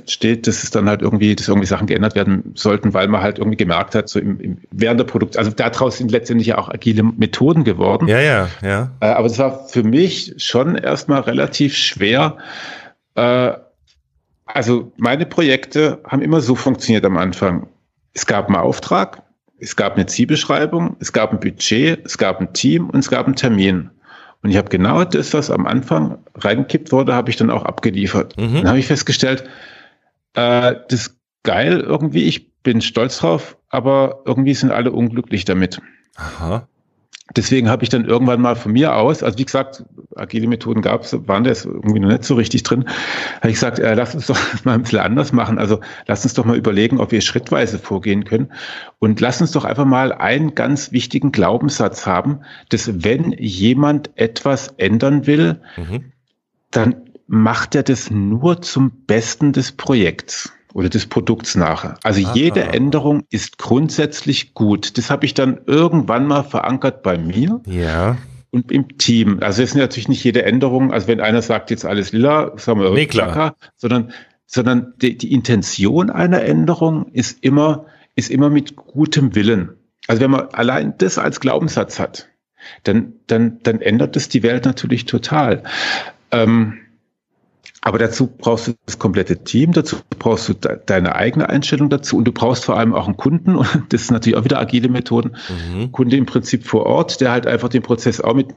[0.06, 3.38] steht, dass es dann halt irgendwie, dass irgendwie Sachen geändert werden sollten, weil man halt
[3.38, 6.68] irgendwie gemerkt hat, so im, im während der Produkt, also daraus sind letztendlich ja auch
[6.68, 8.06] agile Methoden geworden.
[8.06, 8.90] Ja, ja, ja.
[9.00, 12.36] Äh, aber das war für mich schon erstmal relativ schwer.
[13.14, 13.52] Äh,
[14.46, 17.66] also meine Projekte haben immer so funktioniert am Anfang.
[18.14, 19.22] Es gab einen Auftrag,
[19.58, 23.26] es gab eine Zielbeschreibung, es gab ein Budget, es gab ein Team und es gab
[23.26, 23.90] einen Termin.
[24.42, 28.36] Und ich habe genau das, was am Anfang reingekippt wurde, habe ich dann auch abgeliefert.
[28.36, 28.54] Mhm.
[28.56, 29.44] Dann habe ich festgestellt,
[30.34, 35.80] äh, das ist geil irgendwie, ich bin stolz drauf, aber irgendwie sind alle unglücklich damit.
[36.16, 36.68] Aha.
[37.36, 39.84] Deswegen habe ich dann irgendwann mal von mir aus, also wie gesagt,
[40.16, 42.84] agile Methoden gab es, waren das irgendwie noch nicht so richtig drin,
[43.36, 45.58] habe ich gesagt, äh, lass uns doch mal ein bisschen anders machen.
[45.58, 48.52] Also lass uns doch mal überlegen, ob wir schrittweise vorgehen können.
[48.98, 54.74] Und lass uns doch einfach mal einen ganz wichtigen Glaubenssatz haben, dass wenn jemand etwas
[54.76, 56.12] ändern will, mhm.
[56.72, 56.96] dann
[57.28, 61.96] macht er das nur zum Besten des Projekts oder des Produkts nachher.
[62.02, 62.34] Also Aha.
[62.34, 64.96] jede Änderung ist grundsätzlich gut.
[64.98, 67.60] Das habe ich dann irgendwann mal verankert bei mir.
[67.66, 68.16] Ja.
[68.50, 69.38] Und im Team.
[69.40, 72.80] Also es ist natürlich nicht jede Änderung, also wenn einer sagt jetzt alles lila, sagen
[72.80, 73.32] wir nee, klar.
[73.32, 74.12] Klacker, sondern,
[74.46, 79.70] sondern die, die Intention einer Änderung ist immer, ist immer mit gutem Willen.
[80.06, 82.28] Also wenn man allein das als Glaubenssatz hat,
[82.84, 85.62] dann, dann, dann ändert das die Welt natürlich total.
[86.30, 86.78] Ähm,
[87.84, 92.16] aber dazu brauchst du das komplette Team, dazu brauchst du de deine eigene Einstellung dazu
[92.16, 94.88] und du brauchst vor allem auch einen Kunden und das ist natürlich auch wieder agile
[94.88, 95.36] Methoden.
[95.48, 95.90] Mhm.
[95.90, 98.54] Kunde im Prinzip vor Ort, der halt einfach den Prozess auch mit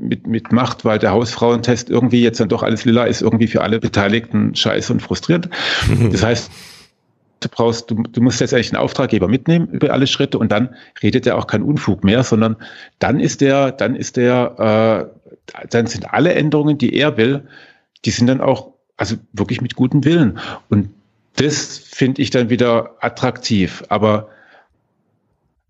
[0.00, 3.60] mit, mit macht, weil der Hausfrauentest irgendwie jetzt dann doch alles lila ist, irgendwie für
[3.60, 5.50] alle Beteiligten scheiße und frustrierend.
[6.10, 6.50] Das heißt,
[7.40, 10.74] du brauchst, du, du musst jetzt eigentlich einen Auftraggeber mitnehmen über alle Schritte und dann
[11.02, 12.56] redet er auch kein Unfug mehr, sondern
[12.98, 17.42] dann ist der, dann ist der, äh, dann sind alle Änderungen, die er will,
[18.04, 20.38] die sind dann auch, also wirklich mit gutem Willen.
[20.68, 20.90] Und
[21.36, 23.84] das finde ich dann wieder attraktiv.
[23.88, 24.28] Aber,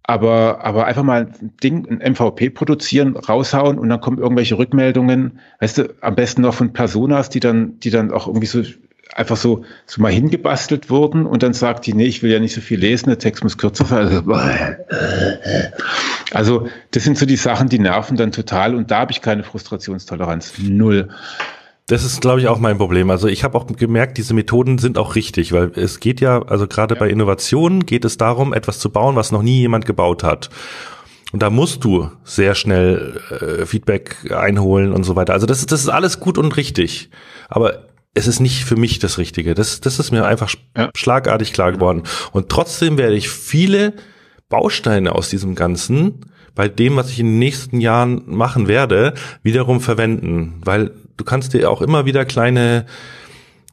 [0.02, 5.38] aber, aber einfach mal ein Ding, ein MVP produzieren, raushauen und dann kommen irgendwelche Rückmeldungen,
[5.60, 8.62] weißt du, am besten noch von Personas, die dann, die dann auch irgendwie so
[9.14, 12.54] einfach so, so mal hingebastelt wurden und dann sagt die, nee, ich will ja nicht
[12.54, 14.06] so viel lesen, der Text muss kürzer sein.
[14.06, 14.32] Also,
[16.32, 19.44] also das sind so die Sachen, die nerven dann total und da habe ich keine
[19.44, 20.54] Frustrationstoleranz.
[20.58, 21.10] Null.
[21.88, 23.10] Das ist, glaube ich, auch mein Problem.
[23.10, 26.66] Also ich habe auch gemerkt, diese Methoden sind auch richtig, weil es geht ja, also
[26.68, 27.00] gerade ja.
[27.00, 30.50] bei Innovationen geht es darum, etwas zu bauen, was noch nie jemand gebaut hat.
[31.32, 35.32] Und da musst du sehr schnell äh, Feedback einholen und so weiter.
[35.32, 37.10] Also das, das ist alles gut und richtig.
[37.48, 39.54] Aber es ist nicht für mich das Richtige.
[39.54, 40.90] Das, das ist mir einfach ja.
[40.94, 42.02] schlagartig klar geworden.
[42.32, 43.94] Und trotzdem werde ich viele
[44.50, 49.80] Bausteine aus diesem Ganzen bei dem, was ich in den nächsten Jahren machen werde, wiederum
[49.80, 50.60] verwenden.
[50.64, 52.86] Weil du kannst dir auch immer wieder kleine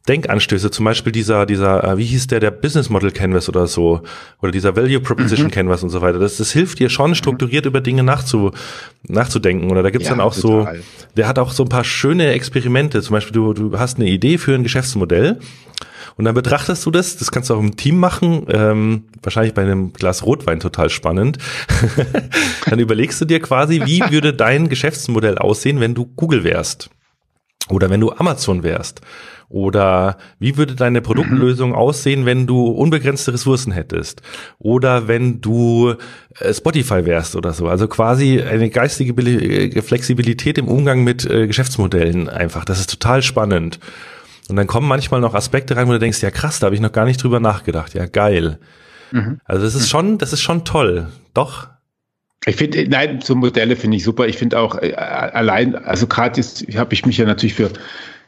[0.07, 4.01] Denkanstöße, zum Beispiel dieser, dieser, äh, wie hieß der, der Business Model Canvas oder so,
[4.41, 5.51] oder dieser Value Proposition mhm.
[5.51, 6.17] Canvas und so weiter.
[6.17, 7.69] Das, das hilft dir schon, strukturiert mhm.
[7.69, 8.51] über Dinge nachzu,
[9.07, 9.69] nachzudenken.
[9.69, 10.77] Oder da gibt's ja, dann auch total.
[10.77, 10.83] so,
[11.15, 13.03] der hat auch so ein paar schöne Experimente.
[13.03, 15.39] Zum Beispiel, du, du hast eine Idee für ein Geschäftsmodell
[16.19, 19.61] und dann betrachtest du das, das kannst du auch im Team machen, ähm, wahrscheinlich bei
[19.61, 21.37] einem Glas Rotwein total spannend.
[22.69, 26.89] dann überlegst du dir quasi, wie würde dein Geschäftsmodell aussehen, wenn du Google wärst
[27.69, 28.99] oder wenn du Amazon wärst
[29.47, 34.21] Oder wie würde deine Produktlösung aussehen, wenn du unbegrenzte Ressourcen hättest?
[34.57, 35.95] Oder wenn du
[36.41, 37.69] äh, Spotify wärst oder so.
[37.69, 42.65] Also quasi eine geistige äh, Flexibilität im Umgang mit äh, Geschäftsmodellen einfach.
[42.65, 43.79] Das ist total spannend.
[44.49, 46.81] Und dann kommen manchmal noch Aspekte rein, wo du denkst, ja krass, da habe ich
[46.81, 47.93] noch gar nicht drüber nachgedacht.
[47.93, 48.57] Ja, geil.
[49.11, 49.39] Mhm.
[49.45, 49.87] Also das ist mhm.
[49.87, 51.07] schon, das ist schon toll.
[51.33, 51.67] Doch.
[52.45, 54.27] Ich finde, nein, so Modelle finde ich super.
[54.27, 57.69] Ich finde auch äh, allein, also gerade habe ich mich ja natürlich für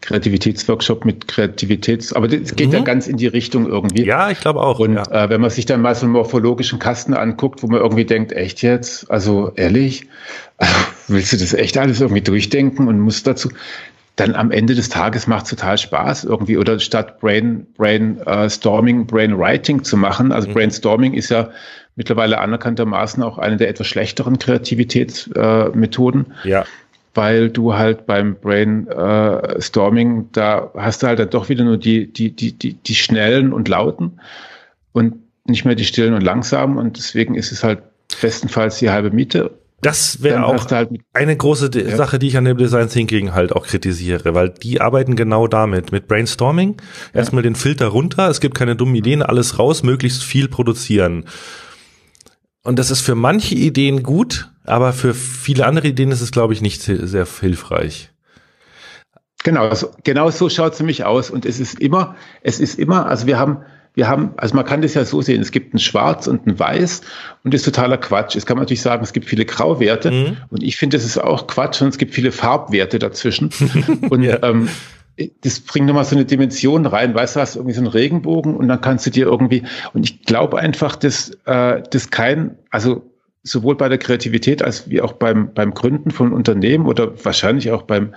[0.01, 2.73] Kreativitätsworkshop mit Kreativitäts, aber das geht mhm.
[2.73, 4.03] ja ganz in die Richtung irgendwie.
[4.03, 4.79] Ja, ich glaube auch.
[4.79, 5.03] Und ja.
[5.03, 8.31] äh, wenn man sich dann mal so einen morphologischen Kasten anguckt, wo man irgendwie denkt,
[8.31, 10.07] echt jetzt, also ehrlich,
[11.07, 13.49] willst du das echt alles irgendwie durchdenken und musst dazu,
[14.21, 18.47] dann am Ende des Tages macht es total Spaß irgendwie oder statt Brain Brain uh,
[18.47, 20.31] Storming Brain Writing zu machen.
[20.31, 20.53] Also mhm.
[20.53, 21.49] Brainstorming ist ja
[21.95, 26.33] mittlerweile anerkanntermaßen auch eine der etwas schlechteren Kreativitätsmethoden.
[26.45, 26.65] Äh, ja
[27.13, 32.31] weil du halt beim Brainstorming, da hast du halt dann doch wieder nur die, die,
[32.33, 34.21] die, die, die schnellen und lauten
[34.93, 37.81] und nicht mehr die stillen und langsamen und deswegen ist es halt
[38.21, 39.51] bestenfalls die halbe Miete.
[39.81, 41.95] Das wäre auch halt eine große ja.
[41.95, 45.91] Sache, die ich an dem Design Thinking halt auch kritisiere, weil die arbeiten genau damit,
[45.91, 46.77] mit Brainstorming.
[47.13, 47.49] Erstmal ja.
[47.49, 51.25] den Filter runter, es gibt keine dummen Ideen, alles raus, möglichst viel produzieren.
[52.63, 56.53] Und das ist für manche Ideen gut, aber für viele andere Ideen ist es, glaube
[56.53, 58.11] ich, nicht sehr hilfreich.
[59.43, 61.31] Genau, so, genau so schaut es nämlich aus.
[61.31, 64.81] Und es ist immer, es ist immer, also wir haben, wir haben, also man kann
[64.81, 67.01] das ja so sehen, es gibt ein Schwarz und ein Weiß
[67.43, 68.35] und das ist totaler Quatsch.
[68.35, 70.37] Es kann man natürlich sagen, es gibt viele Grauwerte mhm.
[70.49, 73.49] und ich finde, das ist auch Quatsch und es gibt viele Farbwerte dazwischen.
[74.09, 74.41] und ja.
[74.43, 74.69] ähm,
[75.41, 78.67] das bringt nochmal so eine Dimension rein, weißt du, hast irgendwie so einen Regenbogen und
[78.67, 83.03] dann kannst du dir irgendwie, und ich glaube einfach, dass äh, das kein, also
[83.43, 87.83] sowohl bei der Kreativität als wie auch beim, beim Gründen von Unternehmen oder wahrscheinlich auch
[87.83, 88.13] beim,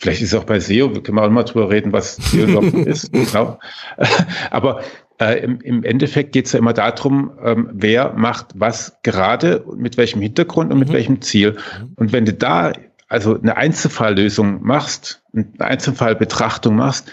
[0.00, 3.12] vielleicht ist es auch bei SEO, wir können auch mal drüber reden, was SEO ist,
[3.12, 3.58] genau.
[4.50, 4.80] Aber
[5.20, 9.98] äh, im, im Endeffekt geht es ja immer darum, ähm, wer macht was gerade, mit
[9.98, 10.94] welchem Hintergrund und mit mhm.
[10.94, 11.52] welchem Ziel.
[11.52, 11.92] Mhm.
[11.96, 12.72] Und wenn du da
[13.08, 17.10] also eine Einzelfalllösung machst, eine Einzelfallbetrachtung machst,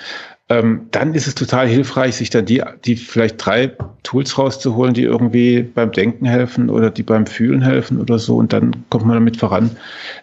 [0.49, 5.03] ähm, dann ist es total hilfreich, sich dann die, die vielleicht drei Tools rauszuholen, die
[5.03, 8.37] irgendwie beim Denken helfen oder die beim Fühlen helfen oder so.
[8.37, 9.75] Und dann kommt man damit voran.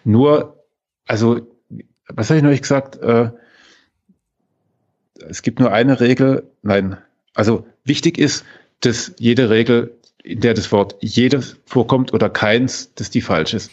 [0.03, 0.63] Nur,
[1.05, 1.41] also,
[2.07, 2.97] was habe ich neulich gesagt?
[3.01, 3.31] Äh,
[5.27, 6.43] es gibt nur eine Regel.
[6.61, 6.97] Nein,
[7.33, 8.45] also wichtig ist,
[8.81, 13.71] dass jede Regel, in der das Wort jedes vorkommt oder keins, dass die falsch ist.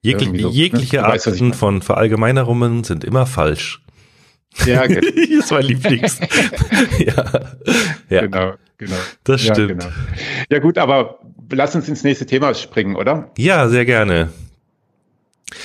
[0.00, 0.48] Jegl so, ne?
[0.48, 1.04] jegliche ne?
[1.04, 3.82] Arten weißt, von Verallgemeinerungen sind immer falsch.
[4.66, 5.00] Ja, genau.
[5.14, 6.20] das ist mein Lieblings.
[6.98, 7.24] ja.
[8.10, 8.20] ja.
[8.22, 8.96] Genau, genau.
[9.24, 9.58] Das stimmt.
[9.58, 9.86] Ja, genau.
[10.50, 13.30] ja, gut, aber lass uns ins nächste Thema springen, oder?
[13.38, 14.30] Ja, sehr gerne.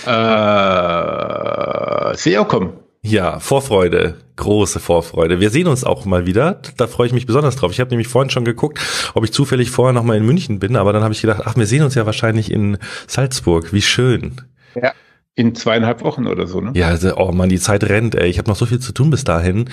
[0.05, 0.09] Äh,
[2.15, 2.73] SEOcom.
[3.01, 5.39] Ja, Vorfreude, große Vorfreude.
[5.39, 6.59] Wir sehen uns auch mal wieder.
[6.75, 7.71] Da freue ich mich besonders drauf.
[7.71, 8.79] Ich habe nämlich vorhin schon geguckt,
[9.13, 11.55] ob ich zufällig vorher noch mal in München bin, aber dann habe ich gedacht, ach,
[11.55, 13.71] wir sehen uns ja wahrscheinlich in Salzburg.
[13.71, 14.41] Wie schön.
[14.75, 14.91] Ja,
[15.35, 16.71] in zweieinhalb Wochen oder so, ne?
[16.75, 18.27] Ja, also, oh man, die Zeit rennt, ey.
[18.27, 19.69] Ich habe noch so viel zu tun bis dahin.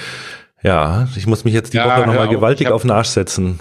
[0.62, 3.08] Ja, ich muss mich jetzt die ja, Woche noch mal gewaltig hab, auf den Arsch
[3.08, 3.58] setzen.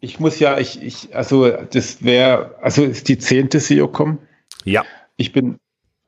[0.00, 4.18] Ich muss ja, ich, ich also das wäre, also ist die zehnte SEO-Com.
[4.64, 4.84] Ja.
[5.16, 5.58] Ich bin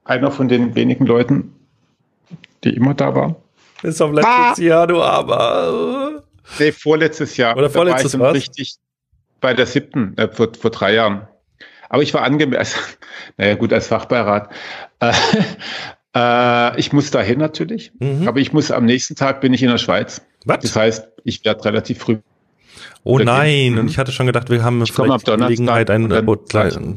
[0.04, 1.54] einer von den wenigen Leuten,
[2.64, 3.36] die immer da war.
[3.82, 4.54] Bis auf letztes ah!
[4.58, 6.22] Jahr, du aber.
[6.58, 7.56] Nee, vorletztes Jahr.
[7.56, 8.32] Oder vorletztes Jahr.
[8.32, 8.76] Richtig
[9.40, 11.28] bei der siebten, äh, vor, vor drei Jahren.
[11.88, 12.80] Aber ich war angemessen,
[13.36, 14.50] naja gut, als Fachbeirat.
[15.00, 15.12] Äh,
[16.16, 18.26] äh, ich muss dahin natürlich, mhm.
[18.26, 20.22] aber ich muss am nächsten Tag bin ich in der Schweiz.
[20.44, 20.60] Was?
[20.60, 22.18] Das heißt, ich werde relativ früh.
[23.04, 26.52] Oh nein, und ich hatte schon gedacht, wir haben ich vielleicht die Gelegenheit, ein Boot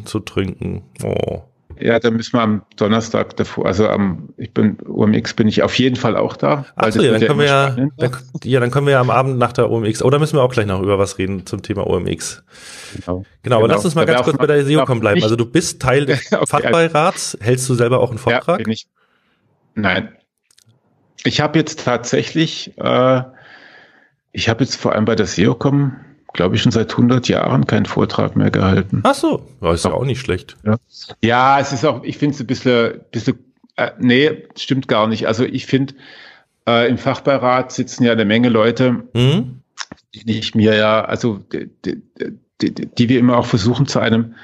[0.06, 0.84] zu trinken.
[1.04, 1.44] Oh.
[1.80, 5.74] Ja, dann müssen wir am Donnerstag davor, also am, ich bin, UMX bin ich auf
[5.80, 6.66] jeden Fall auch da.
[6.76, 8.12] Ach so, ja, dann können wir ja, dann,
[8.44, 10.66] ja, dann können wir ja am Abend nach der OMX, oder müssen wir auch gleich
[10.66, 12.44] noch über was reden zum Thema OMX.
[12.96, 13.24] Genau.
[13.44, 13.76] Genau, aber genau.
[13.76, 15.24] lass uns mal da ganz kurz bei der SEOcom bleiben.
[15.24, 18.60] Also du bist Teil des okay, Fachbeirats, hältst du selber auch einen Vortrag?
[18.60, 18.88] Ja, bin ich.
[19.76, 20.10] Nein.
[21.24, 23.22] Ich habe jetzt tatsächlich, äh,
[24.34, 25.96] ich habe jetzt vor allem bei der SEOcom
[26.34, 29.02] glaube ich, schon seit 100 Jahren keinen Vortrag mehr gehalten.
[29.04, 30.58] Ach so, ja, ist ja auch nicht schlecht.
[30.66, 30.78] Ja,
[31.22, 33.40] ja es ist auch, ich finde es ein bisschen, bisschen
[33.76, 35.28] äh, nee, stimmt gar nicht.
[35.28, 35.96] Also ich finde,
[36.68, 39.62] äh, im Fachbeirat sitzen ja eine Menge Leute, mhm.
[40.14, 42.02] die ich mir ja, also die, die,
[42.62, 44.36] die, die, wir immer auch versuchen zu einem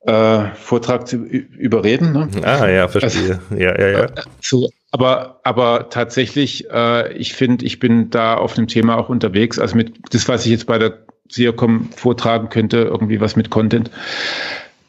[0.00, 2.12] äh, Vortrag zu überreden.
[2.12, 2.28] Ne?
[2.42, 3.40] Ah ja, verstehe.
[3.50, 4.06] Also, ja, ja, ja.
[4.40, 9.58] So, aber, aber tatsächlich, äh, ich finde, ich bin da auf dem Thema auch unterwegs.
[9.58, 13.90] Also mit das, was ich jetzt bei der SEOCom vortragen könnte, irgendwie was mit Content,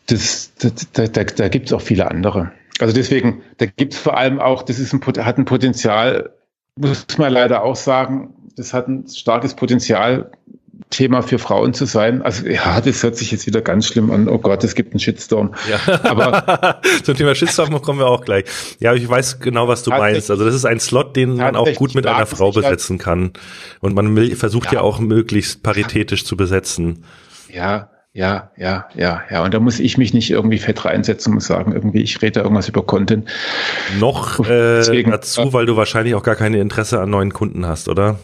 [0.08, 2.52] das, das, da, da, da gibt es auch viele andere.
[2.80, 6.32] Also deswegen, da gibt es vor allem auch, das ist ein, hat ein Potenzial,
[6.76, 10.32] muss man leider auch sagen, das hat ein starkes Potenzial,
[10.90, 12.22] Thema für Frauen zu sein.
[12.22, 14.28] Also ja, das hört sich jetzt wieder ganz schlimm an.
[14.28, 15.54] Oh Gott, es gibt einen Shitstorm.
[15.70, 16.02] Ja.
[16.04, 18.46] Aber zum Thema Shitstorm kommen wir auch gleich.
[18.80, 20.32] Ja, ich weiß genau, was du meinst.
[20.32, 23.32] Also das ist ein Slot, den man auch gut mit einer Frau besetzen kann.
[23.80, 24.80] Und man versucht ja.
[24.80, 27.06] ja auch möglichst paritätisch zu besetzen.
[27.50, 29.44] Ja, ja, ja, ja, ja.
[29.44, 32.42] Und da muss ich mich nicht irgendwie fett reinsetzen und sagen, irgendwie, ich rede da
[32.42, 33.30] irgendwas über Content.
[34.00, 37.88] Noch äh, Deswegen, dazu, weil du wahrscheinlich auch gar keine Interesse an neuen Kunden hast,
[37.88, 38.20] oder?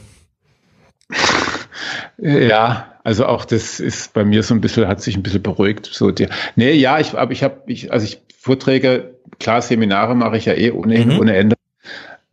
[2.18, 5.88] Ja, also auch das ist bei mir so ein bisschen, hat sich ein bisschen beruhigt.
[5.92, 10.38] So die, nee, ja, ich, aber ich habe, ich, also ich Vorträge, klar, Seminare mache
[10.38, 11.20] ich ja eh ohnehin, mhm.
[11.20, 11.56] ohne Ende.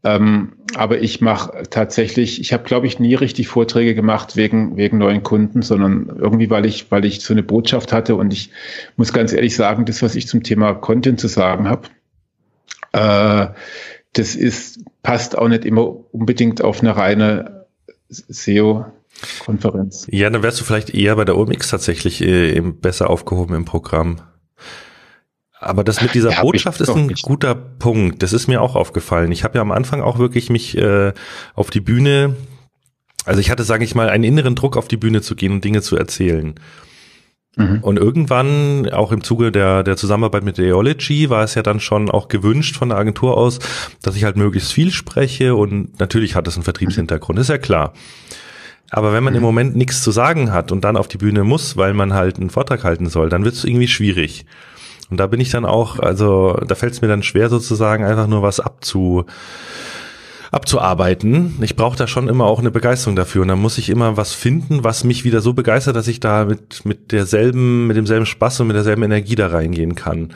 [0.05, 4.99] Ähm, aber ich mache tatsächlich, ich habe, glaube ich, nie richtig Vorträge gemacht wegen, wegen
[4.99, 8.51] neuen Kunden, sondern irgendwie, weil ich, weil ich so eine Botschaft hatte und ich
[8.97, 11.89] muss ganz ehrlich sagen, das, was ich zum Thema Content zu sagen habe,
[12.93, 13.55] äh,
[14.13, 17.67] das ist, passt auch nicht immer unbedingt auf eine reine
[18.09, 18.87] SEO
[19.41, 20.07] Konferenz.
[20.11, 24.21] Ja, dann wärst du vielleicht eher bei der OMX tatsächlich äh, besser aufgehoben im Programm.
[25.65, 27.23] Aber das mit dieser ja, Botschaft ist ein nicht.
[27.23, 28.23] guter Punkt.
[28.23, 29.33] Das ist mir auch aufgefallen.
[29.33, 31.13] Ich habe ja am Anfang auch wirklich mich äh,
[31.55, 32.37] auf die Bühne,
[33.25, 35.65] also ich hatte, sage ich mal, einen inneren Druck auf die Bühne zu gehen und
[35.65, 36.55] Dinge zu erzählen.
[37.57, 37.79] Mhm.
[37.83, 42.11] Und irgendwann, auch im Zuge der, der Zusammenarbeit mit Eology, war es ja dann schon
[42.11, 43.59] auch gewünscht von der Agentur aus,
[44.03, 47.95] dass ich halt möglichst viel spreche und natürlich hat es einen Vertriebshintergrund, ist ja klar.
[48.91, 49.39] Aber wenn man mhm.
[49.39, 52.37] im Moment nichts zu sagen hat und dann auf die Bühne muss, weil man halt
[52.39, 54.47] einen Vortrag halten soll, dann wird es irgendwie schwierig.
[55.11, 58.27] Und da bin ich dann auch, also da fällt es mir dann schwer sozusagen einfach
[58.27, 59.27] nur was abzu
[60.51, 61.59] abzuarbeiten.
[61.63, 64.35] Ich brauche da schon immer auch eine Begeisterung dafür und dann muss ich immer was
[64.35, 68.61] finden, was mich wieder so begeistert, dass ich da mit mit derselben mit demselben Spaß
[68.61, 70.33] und mit derselben Energie da reingehen kann.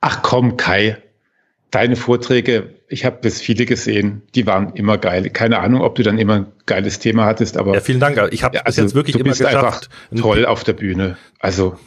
[0.00, 0.98] Ach komm, Kai,
[1.72, 5.30] deine Vorträge, ich habe bis viele gesehen, die waren immer geil.
[5.30, 8.20] Keine Ahnung, ob du dann immer ein geiles Thema hattest, aber ja, vielen Dank.
[8.30, 9.88] Ich habe also, jetzt wirklich du bist immer geschafft.
[10.10, 11.16] Einfach toll auf der Bühne.
[11.40, 11.78] Also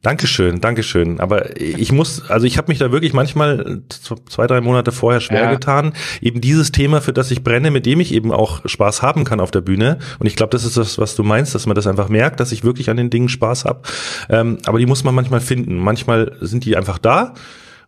[0.00, 1.20] Dankeschön, Dankeschön.
[1.20, 3.82] Aber ich muss, also ich habe mich da wirklich manchmal
[4.28, 5.50] zwei, drei Monate vorher schwer ja.
[5.50, 9.24] getan, eben dieses Thema, für das ich brenne, mit dem ich eben auch Spaß haben
[9.24, 9.98] kann auf der Bühne.
[10.18, 12.52] Und ich glaube, das ist das, was du meinst, dass man das einfach merkt, dass
[12.52, 13.82] ich wirklich an den Dingen Spaß habe.
[14.28, 15.76] Ähm, aber die muss man manchmal finden.
[15.76, 17.34] Manchmal sind die einfach da.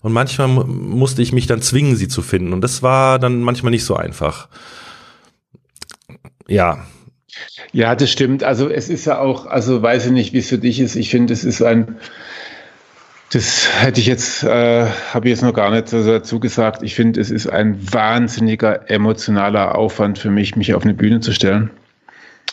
[0.05, 2.53] Und manchmal musste ich mich dann zwingen, sie zu finden.
[2.53, 4.49] Und das war dann manchmal nicht so einfach.
[6.47, 6.85] Ja,
[7.73, 8.45] ja, das stimmt.
[8.45, 10.95] Also es ist ja auch, also weiß ich nicht, wie es für dich ist.
[10.95, 11.97] Ich finde, es ist ein,
[13.33, 16.83] das hätte ich jetzt, äh, habe ich jetzt noch gar nicht dazu gesagt.
[16.83, 21.33] Ich finde, es ist ein wahnsinniger emotionaler Aufwand für mich, mich auf eine Bühne zu
[21.33, 21.71] stellen.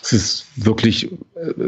[0.01, 1.17] Es ist wirklich, äh,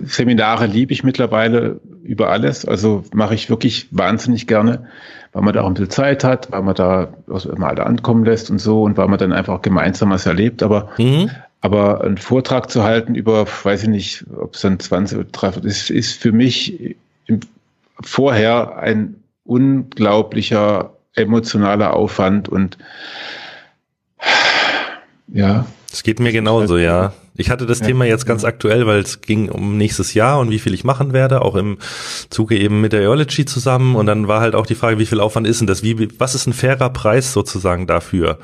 [0.05, 2.63] Seminare liebe ich mittlerweile über alles.
[2.63, 4.87] Also mache ich wirklich wahnsinnig gerne,
[5.33, 7.09] weil man da auch ein bisschen Zeit hat, weil man da
[7.57, 10.63] mal da ankommen lässt und so und weil man dann einfach gemeinsam was erlebt.
[10.63, 11.29] Aber mhm.
[11.63, 15.63] Aber einen Vortrag zu halten über, weiß ich nicht, ob es dann 20 oder 30
[15.63, 16.97] ist, ist für mich
[18.01, 19.15] vorher ein
[19.45, 22.77] unglaublicher emotionaler Aufwand und
[25.29, 25.65] ja.
[25.93, 27.13] Es geht mir genauso, ja.
[27.35, 30.49] Ich hatte das ja, Thema jetzt ganz aktuell, weil es ging um nächstes Jahr und
[30.49, 31.77] wie viel ich machen werde, auch im
[32.31, 33.95] Zuge eben mit der Eology zusammen.
[33.95, 35.83] Und dann war halt auch die Frage, wie viel Aufwand ist denn das?
[35.83, 38.39] Wie, was ist ein fairer Preis sozusagen dafür?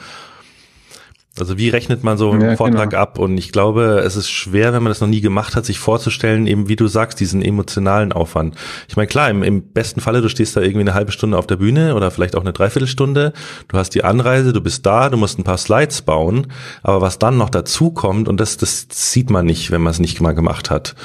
[1.42, 3.02] Also wie rechnet man so einen ja, Vortrag genau.
[3.02, 3.20] ab?
[3.20, 6.48] Und ich glaube, es ist schwer, wenn man das noch nie gemacht hat, sich vorzustellen,
[6.48, 8.56] eben wie du sagst, diesen emotionalen Aufwand.
[8.88, 11.48] Ich meine, klar, im, im besten Falle, du stehst da irgendwie eine halbe Stunde auf
[11.48, 13.34] der Bühne oder vielleicht auch eine Dreiviertelstunde.
[13.68, 16.48] Du hast die Anreise, du bist da, du musst ein paar Slides bauen.
[16.84, 20.00] Aber was dann noch dazu kommt, und das, das sieht man nicht, wenn man es
[20.00, 20.96] nicht mal gemacht hat.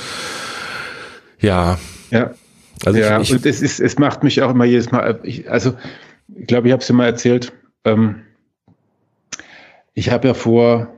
[1.41, 1.79] Ja.
[2.11, 2.31] Ja.
[2.85, 5.51] Also ja, ich, ich, und es ist, es macht mich auch immer jedes Mal, ich,
[5.51, 5.75] also
[6.35, 7.53] ich glaube, ich habe es mal erzählt,
[7.85, 8.17] ähm,
[9.95, 10.89] ich habe ja vor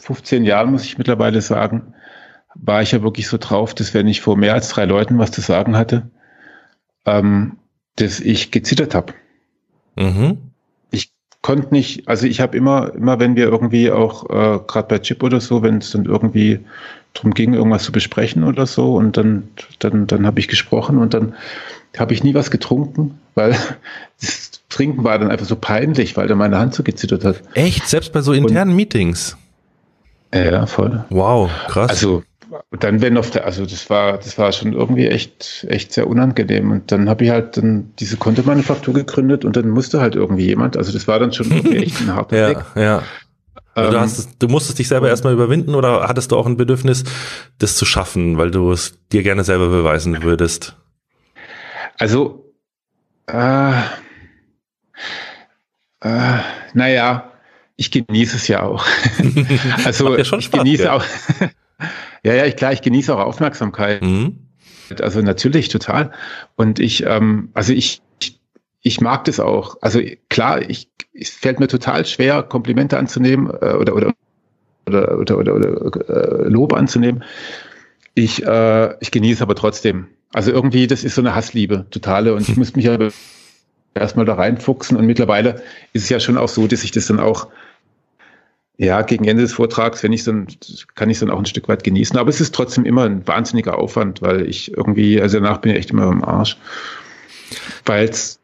[0.00, 1.94] 15 Jahren, muss ich mittlerweile sagen,
[2.54, 5.30] war ich ja wirklich so drauf, dass wenn ich vor mehr als drei Leuten was
[5.30, 6.10] zu sagen hatte,
[7.06, 7.58] ähm,
[7.96, 9.14] dass ich gezittert habe.
[9.96, 10.38] Mhm.
[10.90, 11.12] Ich
[11.42, 15.22] konnte nicht, also ich habe immer, immer wenn wir irgendwie auch, äh, gerade bei Chip
[15.22, 16.60] oder so, wenn es dann irgendwie
[17.14, 21.14] drum ging, irgendwas zu besprechen oder so, und dann, dann, dann habe ich gesprochen und
[21.14, 21.34] dann
[21.98, 23.56] habe ich nie was getrunken, weil
[24.70, 27.42] Trinken war dann einfach so peinlich, weil da meine Hand so gezittert hat.
[27.54, 27.86] Echt?
[27.86, 29.36] Selbst bei so internen Und, Meetings?
[30.32, 31.04] Ja, voll.
[31.10, 31.90] Wow, krass.
[31.90, 32.22] Also
[32.78, 36.70] dann wenn auf der, also das war, das war schon irgendwie echt, echt sehr unangenehm.
[36.70, 40.76] Und dann habe ich halt dann diese Kontomanufaktur gegründet und dann musste halt irgendwie jemand,
[40.76, 42.58] also das war dann schon irgendwie echt ein harter ja, Weg.
[42.74, 43.02] Ja.
[43.74, 46.56] Also du, ähm, hast, du musstest dich selber erstmal überwinden oder hattest du auch ein
[46.56, 47.04] Bedürfnis,
[47.58, 50.76] das zu schaffen, weil du es dir gerne selber beweisen würdest?
[51.98, 52.52] Also,
[53.26, 53.72] äh,
[56.00, 56.38] äh,
[56.74, 57.32] naja,
[57.76, 58.84] ich genieße es ja auch.
[59.84, 60.92] also ja ich Spaß, genieße ja.
[60.92, 61.04] auch.
[62.22, 64.02] ja, ja, ich, klar, ich genieße auch Aufmerksamkeit.
[64.02, 64.38] Mhm.
[65.00, 66.12] Also natürlich total.
[66.56, 68.02] Und ich, ähm, also ich,
[68.82, 69.76] ich mag das auch.
[69.80, 74.12] Also klar, ich, es fällt mir total schwer, Komplimente anzunehmen äh, oder, oder,
[74.86, 77.24] oder, oder, oder, oder äh, Lob anzunehmen.
[78.14, 80.08] Ich, äh, ich genieße aber trotzdem.
[80.32, 82.34] Also irgendwie, das ist so eine Hassliebe, totale.
[82.34, 83.10] Und ich muss mich aber
[83.94, 84.96] erstmal da reinfuchsen.
[84.96, 85.62] Und mittlerweile
[85.92, 87.48] ist es ja schon auch so, dass ich das dann auch,
[88.76, 90.46] ja, gegen Ende des Vortrags, wenn ich dann,
[90.94, 92.18] kann ich dann auch ein Stück weit genießen.
[92.18, 95.78] Aber es ist trotzdem immer ein wahnsinniger Aufwand, weil ich irgendwie, also danach bin ich
[95.78, 96.56] echt immer am Arsch.
[97.84, 98.40] Weil es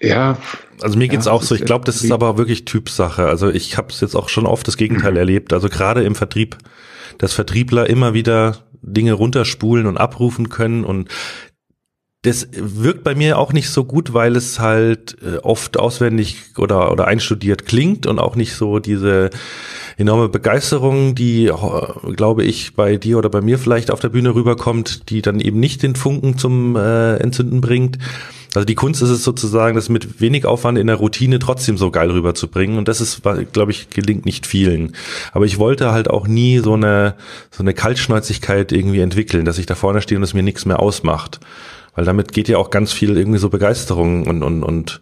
[0.00, 0.36] ja.
[0.82, 1.54] Also mir geht's ja, auch so.
[1.54, 3.26] Ich glaube, das ist aber wirklich Typsache.
[3.26, 5.52] Also ich habe es jetzt auch schon oft das Gegenteil erlebt.
[5.52, 6.58] Also gerade im Vertrieb,
[7.18, 11.08] dass Vertriebler immer wieder Dinge runterspulen und abrufen können und
[12.24, 16.90] das wirkt bei mir auch nicht so gut, weil es halt äh, oft auswendig oder,
[16.90, 19.28] oder einstudiert klingt und auch nicht so diese
[19.98, 24.34] enorme Begeisterung, die, äh, glaube ich, bei dir oder bei mir vielleicht auf der Bühne
[24.34, 27.98] rüberkommt, die dann eben nicht den Funken zum äh, Entzünden bringt.
[28.54, 31.90] Also die Kunst ist es sozusagen, das mit wenig Aufwand in der Routine trotzdem so
[31.90, 32.78] geil rüberzubringen.
[32.78, 33.20] Und das ist,
[33.52, 34.94] glaube ich, gelingt nicht vielen.
[35.32, 37.16] Aber ich wollte halt auch nie so eine,
[37.50, 40.80] so eine Kaltschnäuzigkeit irgendwie entwickeln, dass ich da vorne stehe und es mir nichts mehr
[40.80, 41.40] ausmacht.
[41.94, 45.00] Weil damit geht ja auch ganz viel irgendwie so Begeisterung und, und, und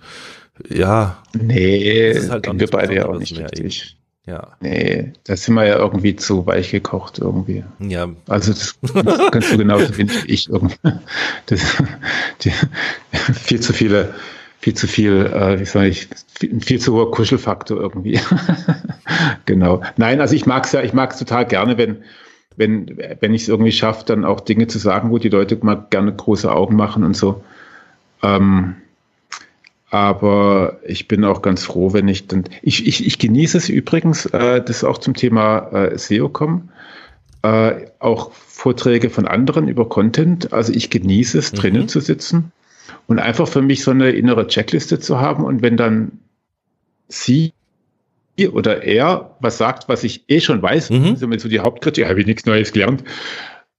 [0.68, 1.22] ja.
[1.32, 3.96] Nee, halt wir beide ja auch nicht richtig.
[4.24, 4.52] Ja.
[4.60, 7.64] Nee, da sind wir ja irgendwie zu weich gekocht irgendwie.
[7.80, 8.08] Ja.
[8.28, 10.76] Also das, das kannst du genauso finden wie ich irgendwie.
[11.46, 11.82] Das,
[12.42, 12.52] die,
[13.32, 14.14] viel zu viele,
[14.60, 18.20] viel zu viel, äh, wie soll ich, viel, viel zu hoher Kuschelfaktor irgendwie.
[19.44, 19.82] genau.
[19.96, 22.04] Nein, also ich mag's ja, ich mag's total gerne, wenn,
[22.56, 25.86] wenn, wenn ich es irgendwie schaffe, dann auch Dinge zu sagen, wo die Leute mal
[25.90, 27.42] gerne große Augen machen und so.
[28.22, 28.76] Ähm,
[29.90, 32.44] aber ich bin auch ganz froh, wenn ich dann.
[32.62, 36.70] Ich, ich, ich genieße es übrigens, äh, das auch zum Thema äh, SEO kommen.
[37.42, 40.52] Äh, auch Vorträge von anderen über Content.
[40.52, 41.56] Also ich genieße es, mhm.
[41.56, 42.52] drinnen zu sitzen
[43.06, 45.44] und einfach für mich so eine innere Checkliste zu haben.
[45.44, 46.20] Und wenn dann
[47.08, 47.52] sie
[48.48, 51.06] oder er was sagt, was ich eh schon weiß, mhm.
[51.06, 53.04] also mit so die Hauptkritik, habe ich nichts Neues gelernt,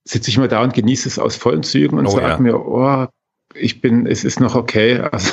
[0.03, 2.37] sitze ich mal da und genieße es aus vollen Zügen und oh, sage ja.
[2.39, 3.07] mir, oh,
[3.55, 4.99] ich bin, es ist noch okay.
[5.11, 5.31] Also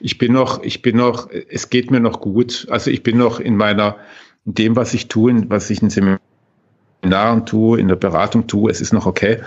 [0.00, 2.66] ich bin noch, ich bin noch, es geht mir noch gut.
[2.70, 3.96] Also ich bin noch in meiner,
[4.44, 8.80] in dem, was ich tue, was ich in Seminaren tue, in der Beratung tue, es
[8.80, 9.40] ist noch okay.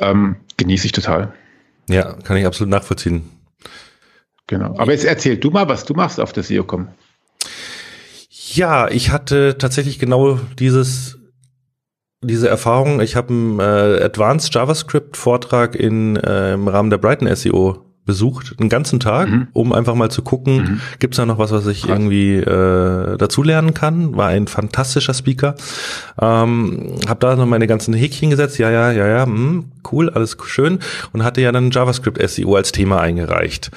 [0.00, 1.32] Ähm, genieße ich total.
[1.88, 3.28] Ja, kann ich absolut nachvollziehen.
[4.46, 4.74] Genau.
[4.78, 6.88] Aber jetzt erzähl du mal, was du machst auf der SEOCom.
[8.58, 11.16] Ja, ich hatte tatsächlich genau dieses
[12.20, 13.00] diese Erfahrung.
[13.00, 18.56] Ich habe einen äh, Advanced JavaScript Vortrag in äh, im Rahmen der Brighton SEO besucht,
[18.58, 19.46] einen ganzen Tag, mhm.
[19.52, 20.80] um einfach mal zu gucken, mhm.
[20.98, 21.90] gibt es da noch was, was ich Krass.
[21.90, 24.16] irgendwie äh, dazulernen kann.
[24.16, 25.54] War ein fantastischer Speaker.
[26.20, 28.58] Ähm, habe da noch meine ganzen Häkchen gesetzt.
[28.58, 30.80] Ja, ja, ja, ja, mh, hm, cool, alles schön.
[31.12, 33.70] Und hatte ja dann JavaScript SEO als Thema eingereicht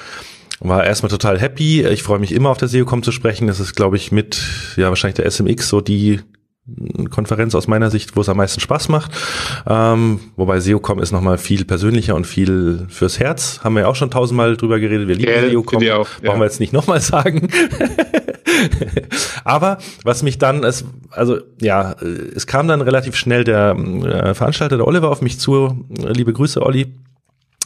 [0.64, 1.84] war erstmal total happy.
[1.86, 3.46] Ich freue mich immer auf der SEOCom zu sprechen.
[3.48, 4.40] Das ist, glaube ich, mit
[4.76, 6.20] ja wahrscheinlich der SMX so die
[7.10, 9.10] Konferenz aus meiner Sicht, wo es am meisten Spaß macht.
[9.66, 13.60] Ähm, wobei SEOCom ist nochmal viel persönlicher und viel fürs Herz.
[13.64, 15.08] Haben wir ja auch schon tausendmal drüber geredet.
[15.08, 15.82] Wir lieben ja, SEOCom.
[15.82, 15.98] Ja.
[16.22, 17.48] Brauchen wir jetzt nicht nochmal sagen.
[19.44, 24.76] Aber was mich dann, es, also ja, es kam dann relativ schnell der äh, Veranstalter,
[24.76, 25.84] der Oliver, auf mich zu.
[25.90, 26.94] Liebe Grüße, Olli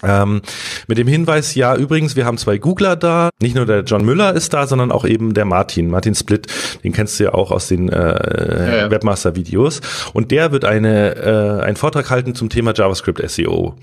[0.02, 0.42] ähm,
[0.88, 3.30] mit dem Hinweis, ja, übrigens, wir haben zwei Googler da.
[3.40, 6.46] Nicht nur der John Müller ist da, sondern auch eben der Martin, Martin Split.
[6.84, 8.90] Den kennst du ja auch aus den äh, ja, ja.
[8.90, 9.80] Webmaster-Videos.
[10.12, 13.74] Und der wird eine, äh, einen Vortrag halten zum Thema JavaScript SEO.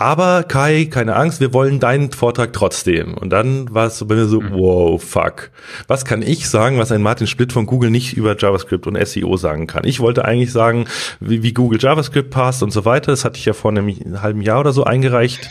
[0.00, 3.12] Aber Kai, keine Angst, wir wollen deinen Vortrag trotzdem.
[3.12, 4.52] Und dann war es so bei mir so, mhm.
[4.52, 5.50] wow, fuck.
[5.88, 9.36] Was kann ich sagen, was ein Martin Split von Google nicht über JavaScript und SEO
[9.36, 9.84] sagen kann?
[9.84, 10.86] Ich wollte eigentlich sagen,
[11.20, 13.12] wie, wie Google JavaScript passt und so weiter.
[13.12, 15.50] Das hatte ich ja vor einem halben Jahr oder so eingereicht.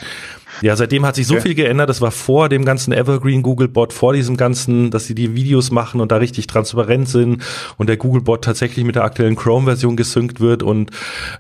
[0.62, 1.42] Ja, seitdem hat sich so ja.
[1.42, 1.90] viel geändert.
[1.90, 6.02] Das war vor dem ganzen Evergreen Googlebot, vor diesem ganzen, dass sie die Videos machen
[6.02, 7.44] und da richtig transparent sind
[7.78, 10.92] und der Googlebot tatsächlich mit der aktuellen Chrome-Version gesynkt wird und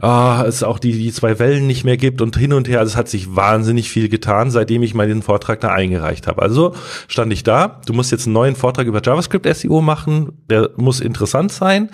[0.01, 2.79] ah, es auch die, die zwei Wellen nicht mehr gibt und hin und her.
[2.79, 6.41] Also es hat sich wahnsinnig viel getan, seitdem ich meinen Vortrag da eingereicht habe.
[6.41, 6.75] Also
[7.07, 7.81] stand ich da.
[7.85, 10.31] Du musst jetzt einen neuen Vortrag über JavaScript SEO machen.
[10.49, 11.89] Der muss interessant sein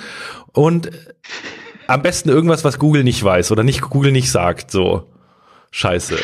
[0.52, 0.92] und
[1.88, 4.72] am besten irgendwas, was Google nicht weiß oder nicht Google nicht sagt.
[4.72, 5.08] So.
[5.72, 6.16] Scheiße.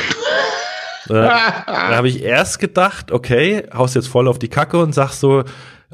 [1.11, 5.19] Da, da habe ich erst gedacht, okay, haust jetzt voll auf die Kacke und sagst
[5.19, 5.43] so,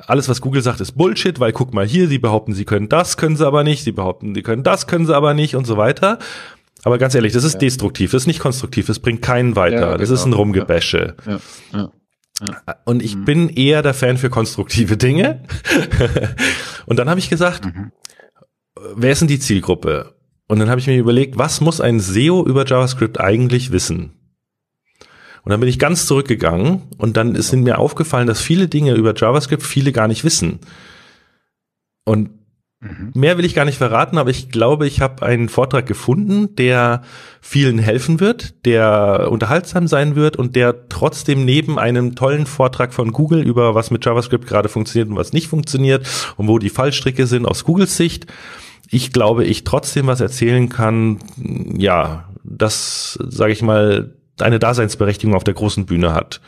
[0.05, 3.17] alles, was Google sagt, ist Bullshit, weil guck mal hier, sie behaupten, sie können das,
[3.17, 5.77] können sie aber nicht, sie behaupten, sie können das, können sie aber nicht und so
[5.77, 6.19] weiter.
[6.83, 7.59] Aber ganz ehrlich, das ist ja.
[7.59, 9.97] destruktiv, das ist nicht konstruktiv, das bringt keinen weiter, ja, genau.
[9.97, 11.15] das ist ein Rumgebäsche.
[11.25, 11.91] Ja.
[12.85, 13.25] Und ich mhm.
[13.25, 15.43] bin eher der Fan für konstruktive Dinge.
[16.85, 17.91] und dann habe ich gesagt, mhm.
[18.95, 20.13] wer ist denn die Zielgruppe?
[20.47, 24.13] Und dann habe ich mir überlegt, was muss ein SEO über JavaScript eigentlich wissen?
[25.47, 29.15] Und dann bin ich ganz zurückgegangen und dann ist mir aufgefallen, dass viele Dinge über
[29.15, 30.59] JavaScript viele gar nicht wissen.
[32.03, 32.31] Und
[32.81, 33.11] mhm.
[33.13, 37.01] mehr will ich gar nicht verraten, aber ich glaube, ich habe einen Vortrag gefunden, der
[37.39, 43.13] vielen helfen wird, der unterhaltsam sein wird und der trotzdem neben einem tollen Vortrag von
[43.13, 47.25] Google über was mit JavaScript gerade funktioniert und was nicht funktioniert und wo die Fallstricke
[47.25, 48.27] sind aus Googles Sicht,
[48.89, 51.19] ich glaube, ich trotzdem was erzählen kann,
[51.77, 56.41] ja, das, sage ich mal, eine Daseinsberechtigung auf der großen Bühne hat.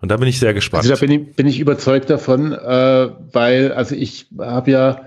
[0.00, 0.84] Und da bin ich sehr gespannt.
[0.84, 5.02] Also da bin ich, bin ich überzeugt davon, äh, weil, also ich habe ja,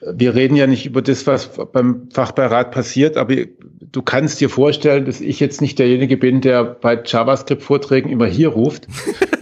[0.00, 3.34] wir reden ja nicht über das, was beim Fachbeirat passiert, aber
[3.80, 8.48] du kannst dir vorstellen, dass ich jetzt nicht derjenige bin, der bei JavaScript-Vorträgen immer hier
[8.48, 8.86] ruft.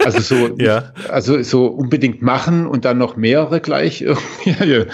[0.03, 0.91] Also so, ja.
[1.09, 4.01] also so unbedingt machen und dann noch mehrere gleich.
[4.59, 4.85] äh,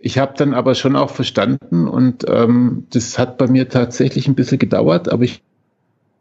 [0.00, 4.34] ich habe dann aber schon auch verstanden und ähm, das hat bei mir tatsächlich ein
[4.34, 5.42] bisschen gedauert, aber ich,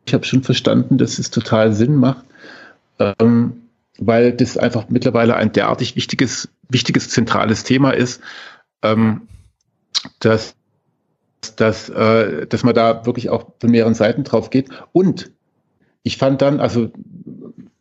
[0.05, 2.25] ich habe schon verstanden, dass es total Sinn macht,
[2.99, 3.61] ähm,
[3.97, 8.21] weil das einfach mittlerweile ein derartig wichtiges, wichtiges zentrales Thema ist,
[8.81, 9.29] ähm,
[10.19, 10.55] dass,
[11.55, 14.69] dass, äh, dass man da wirklich auch von mehreren Seiten drauf geht.
[14.91, 15.31] Und
[16.03, 16.91] ich fand dann, also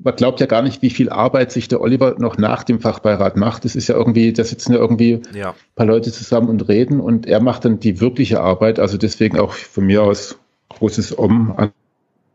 [0.08, 3.36] man glaubt ja gar nicht, wie viel Arbeit sich der Oliver noch nach dem Fachbeirat
[3.36, 3.66] macht.
[3.66, 5.50] Das ist ja irgendwie, da sitzen ja irgendwie ja.
[5.50, 8.78] ein paar Leute zusammen und reden und er macht dann die wirkliche Arbeit.
[8.78, 10.38] Also deswegen auch von mir aus
[10.70, 11.54] großes Om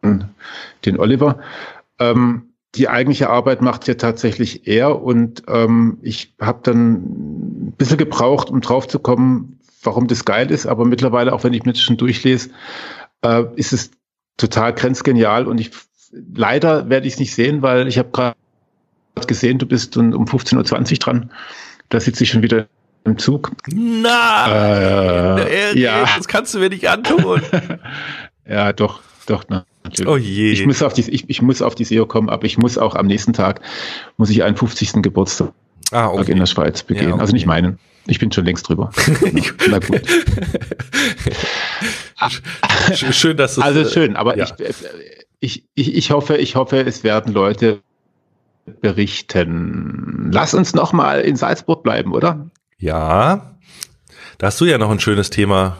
[0.03, 0.29] an
[0.85, 1.39] den Oliver.
[1.97, 6.93] Ähm, die eigentliche Arbeit macht ja tatsächlich er und ähm, ich habe dann
[7.69, 11.53] ein bisschen gebraucht, um drauf zu kommen, warum das geil ist, aber mittlerweile, auch wenn
[11.53, 12.51] ich mir das schon durchlese,
[13.23, 13.89] äh, ist es
[14.37, 15.71] total grenzgenial und ich
[16.35, 18.35] leider werde ich es nicht sehen, weil ich habe gerade
[19.27, 21.31] gesehen, du bist um 15.20 Uhr dran.
[21.89, 22.67] Da sitze ich schon wieder
[23.03, 23.51] im Zug.
[23.73, 26.05] Na, äh, ja.
[26.17, 27.41] das kannst du mir nicht antun.
[28.47, 30.07] ja, doch, doch, natürlich.
[30.07, 30.51] Oh je.
[30.51, 32.95] Ich muss auf die, ich, ich muss auf die SEO kommen, aber ich muss auch
[32.95, 33.61] am nächsten Tag,
[34.17, 35.03] muss ich einen 50.
[35.03, 35.51] Geburtstag
[35.91, 36.31] ah, okay.
[36.31, 37.09] in der Schweiz begehen.
[37.09, 37.21] Ja, okay.
[37.21, 37.79] Also nicht meinen.
[38.05, 38.91] Ich bin schon längst drüber.
[39.69, 40.01] Na gut.
[42.93, 44.45] schön, dass du Also schön, aber ja.
[44.57, 44.83] ich,
[45.39, 47.81] ich, ich, ich hoffe, ich hoffe, es werden Leute
[48.81, 50.29] berichten.
[50.31, 52.49] Lass uns noch mal in Salzburg bleiben, oder?
[52.77, 53.55] Ja.
[54.37, 55.77] Da hast du ja noch ein schönes Thema.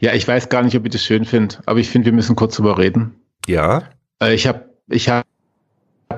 [0.00, 2.36] Ja, ich weiß gar nicht, ob ich das schön finde, aber ich finde, wir müssen
[2.36, 3.16] kurz drüber reden.
[3.46, 3.90] Ja.
[4.22, 5.10] Äh, ich habe ich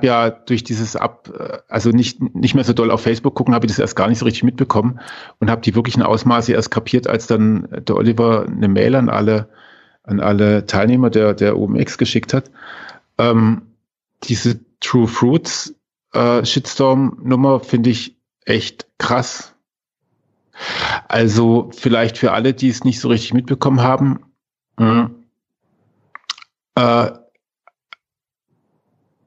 [0.01, 3.55] hab ja durch dieses Ab, äh, also nicht, nicht mehr so doll auf Facebook gucken,
[3.55, 5.01] habe ich das erst gar nicht so richtig mitbekommen
[5.39, 9.49] und habe die wirklichen Ausmaße erst kapiert, als dann der Oliver eine Mail an alle
[10.03, 12.51] an alle Teilnehmer der, der OMX geschickt hat.
[13.19, 13.63] Ähm,
[14.25, 15.75] diese True Fruits
[16.15, 19.55] äh, Shitstorm-Nummer finde ich echt krass.
[21.07, 24.21] Also vielleicht für alle, die es nicht so richtig mitbekommen haben,
[24.79, 25.11] mh,
[26.77, 27.11] äh,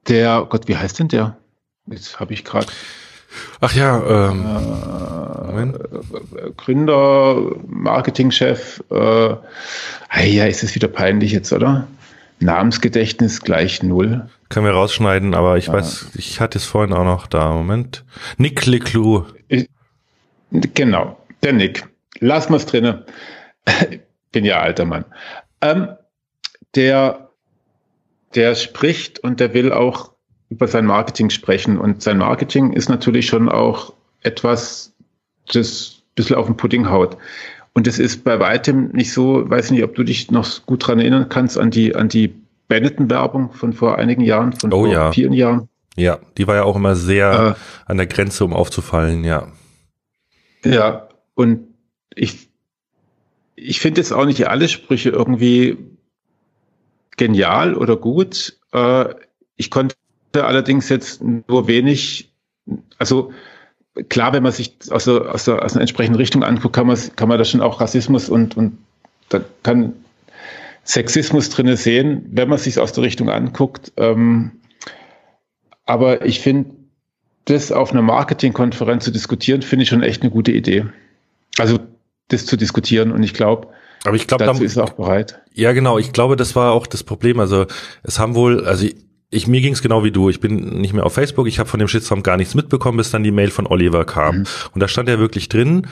[0.08, 1.36] der, Gott, wie heißt denn der?
[1.86, 2.66] Jetzt habe ich gerade.
[3.60, 9.34] Ach ja, ähm, äh, Gründer, Marketingchef, äh,
[10.24, 11.88] ja, ist es wieder peinlich jetzt, oder?
[12.40, 14.28] Namensgedächtnis gleich null.
[14.48, 15.72] Können wir rausschneiden, aber ich ja.
[15.72, 17.52] weiß, ich hatte es vorhin auch noch da.
[17.52, 18.04] Moment.
[18.36, 19.24] Nick Leclou.
[20.50, 21.88] Genau, der Nick.
[22.20, 23.04] Lass mal's drinne.
[24.32, 25.04] Bin ja alter Mann.
[25.60, 25.88] Ähm,
[26.74, 27.23] der,
[28.34, 30.12] der spricht und der will auch
[30.48, 31.78] über sein Marketing sprechen.
[31.78, 34.92] Und sein Marketing ist natürlich schon auch etwas,
[35.52, 37.16] das ein bisschen auf den Pudding haut.
[37.72, 41.00] Und es ist bei weitem nicht so, weiß nicht, ob du dich noch gut dran
[41.00, 42.32] erinnern kannst, an die, an die
[42.68, 45.12] Benetton-Werbung von vor einigen Jahren, von oh, vor ja.
[45.12, 45.68] vielen Jahren.
[45.96, 49.48] Ja, die war ja auch immer sehr äh, an der Grenze, um aufzufallen, ja.
[50.64, 51.66] Ja, und
[52.14, 52.48] ich,
[53.54, 55.76] ich finde jetzt auch nicht alle Sprüche irgendwie
[57.16, 58.58] genial oder gut.
[58.72, 59.14] Äh,
[59.56, 59.96] ich konnte
[60.34, 62.32] allerdings jetzt nur wenig,
[62.98, 63.32] also
[64.08, 66.98] klar, wenn man sich aus, der, aus, der, aus einer entsprechenden Richtung anguckt, kann man,
[67.16, 68.78] kann man da schon auch Rassismus und, und
[69.28, 69.94] da kann
[70.84, 73.92] Sexismus drinne sehen, wenn man sich aus der Richtung anguckt.
[73.96, 74.52] Ähm,
[75.86, 76.70] aber ich finde,
[77.46, 80.86] das auf einer Marketingkonferenz zu diskutieren, finde ich schon echt eine gute Idee.
[81.58, 81.78] Also
[82.28, 83.68] das zu diskutieren und ich glaube,
[84.04, 85.40] aber ich glaube, dazu ist er auch bereit.
[85.52, 85.98] Ja, genau.
[85.98, 87.40] Ich glaube, das war auch das Problem.
[87.40, 87.66] Also
[88.02, 88.96] es haben wohl, also ich
[89.46, 90.30] mir ging's genau wie du.
[90.30, 91.46] Ich bin nicht mehr auf Facebook.
[91.46, 94.38] Ich habe von dem Shitstorm gar nichts mitbekommen, bis dann die Mail von Oliver kam.
[94.38, 94.44] Mhm.
[94.72, 95.86] Und da stand ja wirklich drin,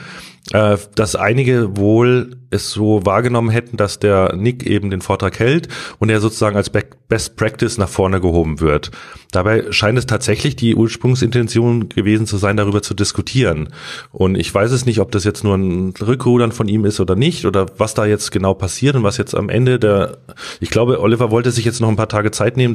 [0.51, 5.67] äh, dass einige wohl es so wahrgenommen hätten, dass der Nick eben den Vortrag hält
[5.99, 8.91] und er sozusagen als Best Practice nach vorne gehoben wird.
[9.31, 13.69] Dabei scheint es tatsächlich die Ursprungsintention gewesen zu sein, darüber zu diskutieren.
[14.11, 17.15] Und ich weiß es nicht, ob das jetzt nur ein Rückrudern von ihm ist oder
[17.15, 20.17] nicht oder was da jetzt genau passiert und was jetzt am Ende der,
[20.59, 22.73] ich glaube, Oliver wollte sich jetzt noch ein paar Tage Zeit nehmen,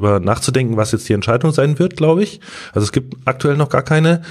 [0.00, 2.40] darüber nachzudenken, was jetzt die Entscheidung sein wird, glaube ich.
[2.72, 4.22] Also es gibt aktuell noch gar keine.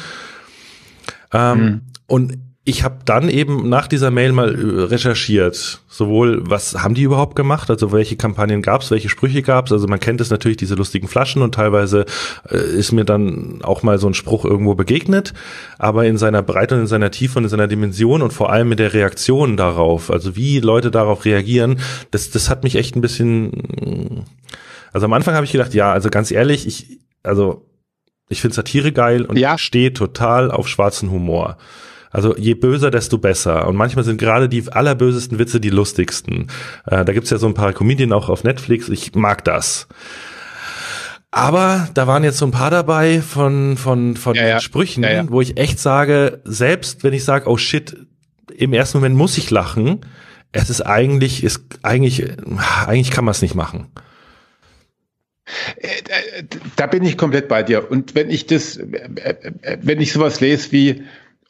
[1.34, 1.82] Ähm, mhm.
[2.07, 2.38] Und
[2.68, 7.38] ich habe dann eben nach dieser Mail mal äh, recherchiert, sowohl was haben die überhaupt
[7.38, 9.72] gemacht, also welche Kampagnen gab es, welche Sprüche gab es.
[9.72, 12.05] Also man kennt es natürlich, diese lustigen Flaschen und teilweise
[12.49, 15.34] äh, ist mir dann auch mal so ein Spruch irgendwo begegnet,
[15.78, 18.68] aber in seiner Breite und in seiner Tiefe und in seiner Dimension und vor allem
[18.68, 21.80] mit der Reaktion darauf, also wie Leute darauf reagieren,
[22.11, 24.26] das, das hat mich echt ein bisschen,
[24.93, 27.69] also am Anfang habe ich gedacht, ja, also ganz ehrlich, ich, also
[28.29, 29.57] ich finde Satire geil und ja.
[29.57, 31.57] stehe total auf schwarzen Humor.
[32.09, 33.67] Also je böser, desto besser.
[33.67, 36.47] Und manchmal sind gerade die allerbösesten Witze die lustigsten.
[36.85, 38.89] Äh, da gibt's ja so ein paar Comedien auch auf Netflix.
[38.89, 39.88] Ich mag das.
[41.31, 44.59] Aber da waren jetzt so ein paar dabei von, von, von ja, ja.
[44.59, 47.97] Sprüchen, ja, wo ich echt sage, selbst wenn ich sage, oh shit,
[48.55, 50.01] im ersten Moment muss ich lachen,
[50.53, 52.25] es ist eigentlich, ist eigentlich,
[52.88, 53.88] eigentlich kann man es nicht machen.
[55.77, 56.43] Äh,
[56.75, 57.89] da bin ich komplett bei dir.
[57.89, 59.47] Und wenn ich das, äh,
[59.81, 61.03] wenn ich sowas lese wie,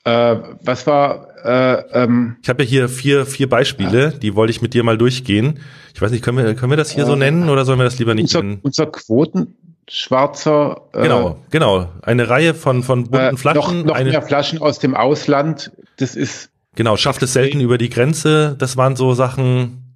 [0.03, 1.27] äh, was war?
[1.43, 4.97] Äh, ähm, ich habe ja hier vier, vier Beispiele, die wollte ich mit dir mal
[4.97, 5.59] durchgehen.
[5.93, 7.83] Ich weiß nicht, können wir, können wir das hier äh, so nennen oder sollen wir
[7.83, 8.59] das lieber nicht unser, nennen?
[8.61, 10.81] Unser Quotenschwarzer.
[10.93, 11.89] Äh, genau, genau.
[12.03, 13.79] Eine Reihe von, von bunten äh, Flaschen.
[13.79, 15.71] Noch, noch eine, mehr Flaschen aus dem Ausland.
[15.97, 16.51] Das ist.
[16.75, 18.55] Genau, schafft es selten über die Grenze.
[18.59, 19.86] Das waren so Sachen,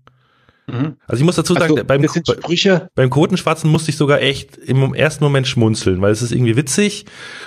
[0.72, 0.95] Mhm.
[1.07, 2.05] Also ich muss dazu sagen, also, beim,
[2.95, 7.05] beim Quotenschwarzen musste ich sogar echt im ersten Moment schmunzeln, weil es ist irgendwie witzig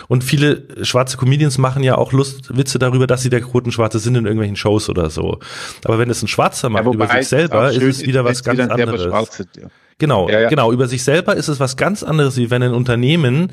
[0.09, 4.17] und viele schwarze Comedians machen ja auch Lust, Witze darüber, dass sie der Quotenschwarze sind
[4.17, 5.39] in irgendwelchen Shows oder so.
[5.85, 8.61] Aber wenn es ein Schwarzer macht ja, über sich selber, ist es wieder was ganz
[8.61, 9.03] anderes.
[9.35, 9.69] Sind, ja.
[9.99, 10.49] Genau, ja.
[10.49, 10.73] genau.
[10.73, 13.53] Über sich selber ist es was ganz anderes, wie wenn ein Unternehmen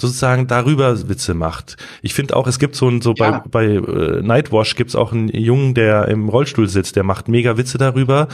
[0.00, 1.76] sozusagen darüber Witze macht.
[2.02, 3.42] Ich finde auch, es gibt so ein, so ja.
[3.50, 7.56] bei, bei äh, Nightwash gibt's auch einen Jungen, der im Rollstuhl sitzt, der macht mega
[7.56, 8.28] Witze darüber,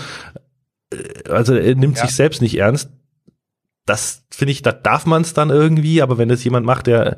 [1.28, 2.07] also er nimmt ja.
[2.07, 2.90] sich selbst nicht ernst.
[3.86, 7.16] Das finde ich, da darf man es dann irgendwie, aber wenn es jemand macht, der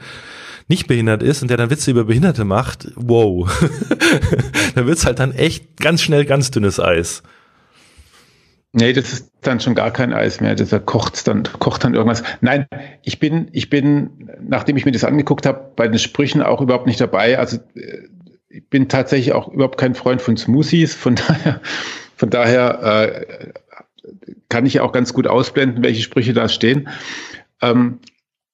[0.69, 3.49] nicht behindert ist und der dann Witze über Behinderte macht, wow,
[4.75, 7.23] dann wird's halt dann echt ganz schnell ganz dünnes Eis.
[8.73, 10.55] Nee, das ist dann schon gar kein Eis mehr.
[10.55, 12.23] Das kocht dann, kocht dann irgendwas.
[12.43, 12.67] Nein,
[13.03, 16.87] ich bin, ich bin, nachdem ich mir das angeguckt habe, bei den Sprüchen auch überhaupt
[16.87, 17.39] nicht dabei.
[17.39, 18.09] Also äh,
[18.51, 20.95] ich bin tatsächlich auch überhaupt kein Freund von Smoothies.
[20.95, 21.63] Von daher,
[22.17, 23.53] von daher äh,
[24.49, 26.89] kann ich auch ganz gut ausblenden, welche Sprüche da stehen.
[27.61, 27.99] Ähm,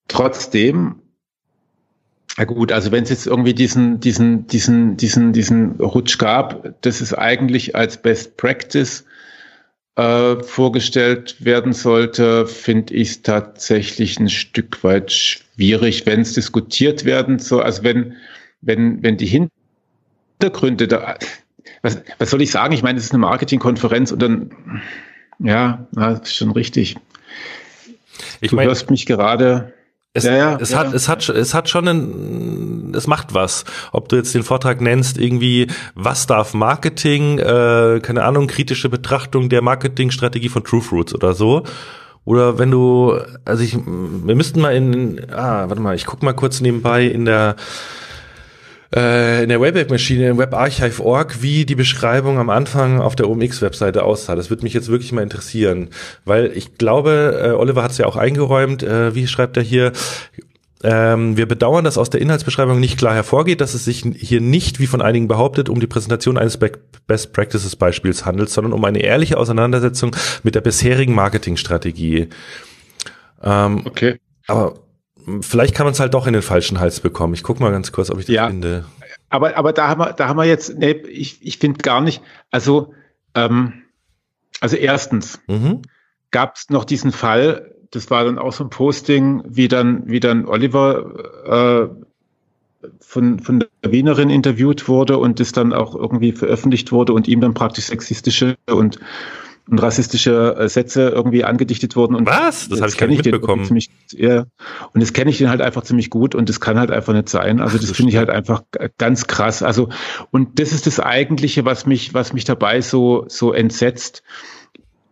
[0.07, 0.95] trotzdem,
[2.37, 7.01] na gut, also wenn es jetzt irgendwie diesen, diesen, diesen, diesen, diesen Rutsch gab, das
[7.01, 9.05] ist eigentlich als Best Practice
[9.95, 17.05] äh, vorgestellt werden sollte, finde ich es tatsächlich ein Stück weit schwierig, wenn es diskutiert
[17.05, 17.63] werden soll.
[17.63, 18.15] Also wenn,
[18.61, 19.49] wenn, wenn die
[20.39, 21.17] Hintergründe da,
[21.83, 22.73] was, was soll ich sagen?
[22.73, 24.81] Ich meine, es ist eine Marketingkonferenz und dann
[25.43, 26.95] ja, das ist schon richtig.
[28.41, 29.73] Ich du mein, hörst mich gerade.
[30.15, 30.79] Es, ja, ja, es ja.
[30.79, 33.65] hat, es hat, es hat schon ein, es macht was.
[33.91, 39.49] Ob du jetzt den Vortrag nennst, irgendwie, was darf Marketing, äh, keine Ahnung, kritische Betrachtung
[39.49, 41.63] der Marketingstrategie von True Fruits oder so.
[42.25, 46.33] Oder wenn du, also ich, wir müssten mal in, ah, warte mal, ich guck mal
[46.33, 47.55] kurz nebenbei in der,
[48.93, 54.35] in der Wayback-Maschine, im WebArchive.org, wie die Beschreibung am Anfang auf der OMX-Webseite aussah.
[54.35, 55.89] Das würde mich jetzt wirklich mal interessieren,
[56.25, 59.93] weil ich glaube, äh, Oliver hat es ja auch eingeräumt, äh, wie schreibt er hier,
[60.83, 64.79] ähm, wir bedauern, dass aus der Inhaltsbeschreibung nicht klar hervorgeht, dass es sich hier nicht,
[64.79, 66.59] wie von einigen behauptet, um die Präsentation eines
[67.07, 72.27] Best Practices Beispiels handelt, sondern um eine ehrliche Auseinandersetzung mit der bisherigen Marketingstrategie.
[73.41, 74.19] Ähm, okay.
[74.47, 74.82] Aber
[75.41, 77.33] vielleicht kann man es halt doch in den falschen Hals bekommen.
[77.33, 78.85] Ich guck mal ganz kurz, ob ich das ja, finde.
[79.29, 82.21] Aber, aber da haben wir, da haben wir jetzt, nee, ich, ich finde gar nicht,
[82.51, 82.93] also,
[83.35, 83.83] ähm,
[84.59, 85.81] also erstens mhm.
[86.31, 90.19] gab es noch diesen Fall, das war dann auch so ein Posting, wie dann, wie
[90.19, 91.89] dann Oliver
[92.81, 97.27] äh, von, von der Wienerin interviewt wurde und das dann auch irgendwie veröffentlicht wurde und
[97.27, 98.99] ihm dann praktisch sexistische und
[99.69, 102.15] und rassistische äh, Sätze irgendwie angedichtet wurden.
[102.15, 102.67] Und Was?
[102.69, 103.65] Das habe ich gar nicht mitbekommen.
[103.65, 104.45] Ziemlich, ja,
[104.93, 107.29] und das kenne ich den halt einfach ziemlich gut und das kann halt einfach nicht
[107.29, 107.61] sein.
[107.61, 108.63] Also das, finde ich halt einfach
[108.97, 109.63] ganz krass.
[109.63, 109.89] Also
[110.31, 114.23] und das ist das Eigentliche, was mich, was mich dabei so so entsetzt.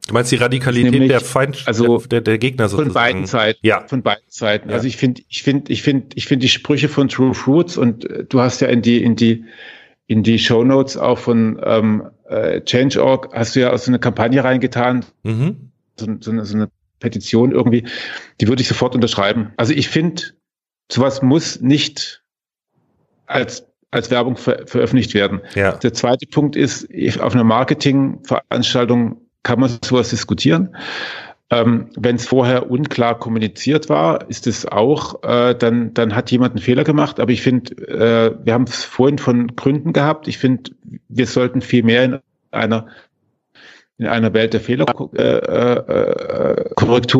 [0.08, 2.92] Du meinst die Radikalität Nämlich, der Feind, also der, der, Gegner sozusagen?
[2.92, 3.60] Von beiden Seiten.
[3.62, 3.88] Ja.
[3.88, 4.70] Von beiden Seiten.
[4.70, 4.76] Ja.
[4.76, 8.10] Also ich finde, ich finde, ich finde, ich finde die Sprüche von True Fruits und
[8.10, 9.46] äh, du hast ja in die, in die,
[10.08, 14.00] in die Show Notes auch von ähm, äh, Change.org hast du ja auch so eine
[14.00, 15.72] Kampagne reingetan, mhm.
[15.98, 16.70] so, so, eine, so eine
[17.00, 17.86] Petition irgendwie,
[18.40, 19.54] die würde ich sofort unterschreiben.
[19.58, 20.24] Also ich finde,
[20.92, 22.24] sowas muss nicht
[23.26, 25.42] als als Werbung ver veröffentlicht werden.
[25.54, 25.74] Ja.
[25.74, 26.88] Der zweite Punkt ist,
[27.20, 30.76] auf einer Marketingveranstaltung kann man sowas diskutieren.
[31.54, 36.54] Ähm, Wenn es vorher unklar kommuniziert war, ist es auch, äh, dann, dann hat jemand
[36.54, 37.20] einen Fehler gemacht.
[37.20, 40.30] Aber ich finde, äh, wir haben es vorhin von Gründen gehabt.
[40.30, 40.72] Ich finde,
[41.10, 42.20] wir sollten viel mehr in
[42.52, 42.88] einer
[43.98, 45.20] in einer Welt der Fehlerkorrektur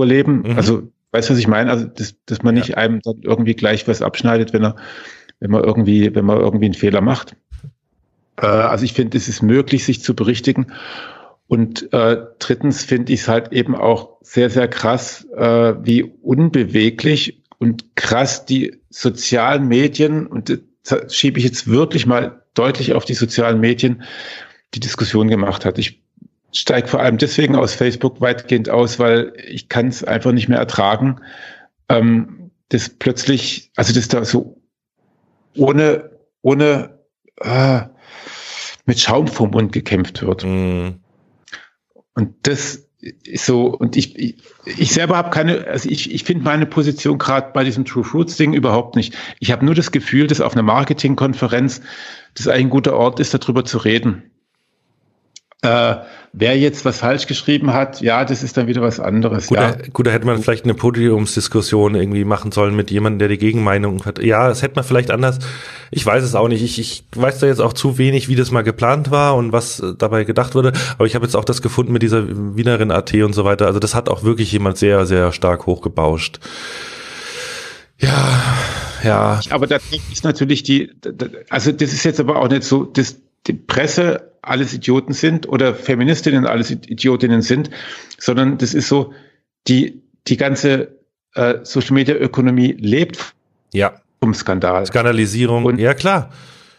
[0.04, 0.44] äh, äh, leben.
[0.44, 0.56] Mhm.
[0.56, 1.70] Also, weißt du, was ich meine?
[1.70, 2.78] Also, dass, dass man nicht ja.
[2.78, 4.78] einem dann irgendwie gleich was abschneidet, wenn er,
[5.40, 7.36] wenn man irgendwie, wenn man irgendwie einen Fehler macht.
[8.38, 10.72] Äh, also ich finde, es ist möglich, sich zu berichtigen.
[11.52, 17.44] Und äh, drittens finde ich es halt eben auch sehr, sehr krass, äh, wie unbeweglich
[17.58, 23.16] und krass die sozialen Medien, und das schiebe ich jetzt wirklich mal deutlich auf die
[23.16, 24.04] sozialen Medien,
[24.74, 25.78] die Diskussion gemacht hat.
[25.78, 26.02] Ich
[26.54, 30.60] steige vor allem deswegen aus Facebook weitgehend aus, weil ich kann es einfach nicht mehr
[30.60, 31.20] ertragen,
[31.90, 34.62] ähm, dass plötzlich, also dass da so
[35.58, 36.12] ohne,
[36.44, 36.98] ohne
[37.42, 37.82] äh,
[38.86, 40.46] mit Schaum vom Mund gekämpft wird.
[40.46, 41.01] Mm.
[42.14, 42.88] Und das
[43.26, 44.36] ist so, und ich, ich,
[44.66, 48.38] ich selber habe keine, also ich, ich finde meine Position gerade bei diesem True Fruits
[48.38, 49.16] Ding überhaupt nicht.
[49.40, 51.82] Ich habe nur das Gefühl, dass auf einer Marketingkonferenz
[52.36, 54.31] das eigentlich ein guter Ort ist, darüber zu reden.
[55.64, 55.96] Äh,
[56.34, 59.46] wer jetzt was falsch geschrieben hat, ja, das ist dann wieder was anderes.
[59.46, 59.74] Gut, ja.
[59.74, 63.38] da, gut, da hätte man vielleicht eine Podiumsdiskussion irgendwie machen sollen mit jemandem, der die
[63.38, 64.24] Gegenmeinung hat.
[64.24, 65.38] Ja, das hätte man vielleicht anders.
[65.92, 66.64] Ich weiß es auch nicht.
[66.64, 69.84] Ich, ich weiß da jetzt auch zu wenig, wie das mal geplant war und was
[70.00, 70.72] dabei gedacht wurde.
[70.98, 73.68] Aber ich habe jetzt auch das gefunden mit dieser Wienerin AT und so weiter.
[73.68, 76.40] Also das hat auch wirklich jemand sehr, sehr stark hochgebauscht.
[78.00, 78.42] Ja,
[79.04, 79.40] ja.
[79.52, 79.78] Aber da
[80.12, 80.92] ist natürlich die,
[81.50, 85.76] also das ist jetzt aber auch nicht so, das, die Presse alles Idioten sind oder
[85.76, 87.70] Feministinnen alles Idiotinnen sind,
[88.18, 89.14] sondern das ist so,
[89.68, 90.98] die, die ganze
[91.36, 93.34] äh, Social Media Ökonomie lebt
[93.74, 93.94] ja.
[94.20, 94.86] vom Skandal.
[94.86, 96.32] Skandalisierung, Und ja klar.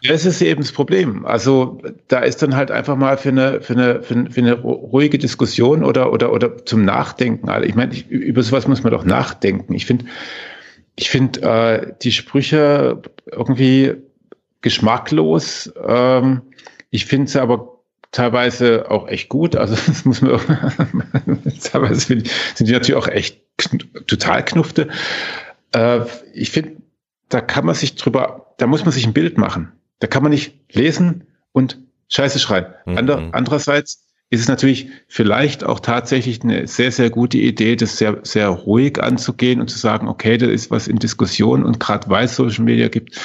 [0.06, 1.24] Das ist eben das Problem.
[1.24, 4.54] Also da ist dann halt einfach mal für eine, für eine, für eine, für eine
[4.54, 7.48] ruhige Diskussion oder, oder, oder zum Nachdenken.
[7.48, 9.72] Also ich meine, ich, über sowas muss man doch nachdenken.
[9.74, 10.06] Ich finde,
[10.96, 13.00] ich finde äh, die Sprüche
[13.30, 13.94] irgendwie
[14.60, 15.72] geschmacklos.
[15.86, 16.42] Ähm,
[16.92, 17.80] ich finde sie aber
[18.12, 19.56] teilweise auch echt gut.
[19.56, 20.38] Also das muss man
[21.62, 22.06] teilweise
[22.54, 23.42] sind die natürlich auch echt
[24.06, 24.88] total knufte.
[25.72, 26.76] Äh, ich finde,
[27.28, 29.72] da kann man sich drüber, da muss man sich ein Bild machen.
[29.98, 31.78] Da kann man nicht lesen und
[32.08, 32.66] Scheiße schreien.
[32.84, 32.98] Mhm.
[32.98, 38.20] Ander, andererseits ist es natürlich vielleicht auch tatsächlich eine sehr, sehr gute Idee, das sehr,
[38.22, 42.26] sehr ruhig anzugehen und zu sagen, okay, da ist was in Diskussion und gerade weil
[42.26, 43.18] es Social Media gibt,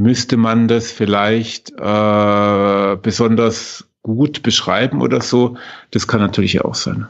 [0.00, 5.56] müsste man das vielleicht äh, besonders gut beschreiben oder so.
[5.90, 7.06] Das kann natürlich auch sein.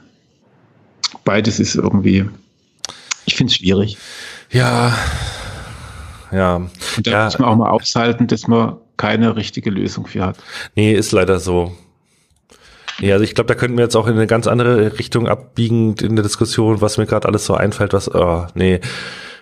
[1.25, 2.29] Beides ist irgendwie,
[3.27, 3.97] ich finde es schwierig.
[4.51, 4.93] Ja,
[6.33, 6.57] ja.
[6.57, 7.25] Und da ja.
[7.27, 10.37] muss man auch mal aushalten, dass man keine richtige Lösung für hat.
[10.75, 11.77] Nee, ist leider so.
[12.99, 15.95] Ja, also ich glaube, da könnten wir jetzt auch in eine ganz andere Richtung abbiegen
[16.03, 18.81] in der Diskussion, was mir gerade alles so einfällt, was, oh, nee,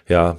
[0.07, 0.37] ja,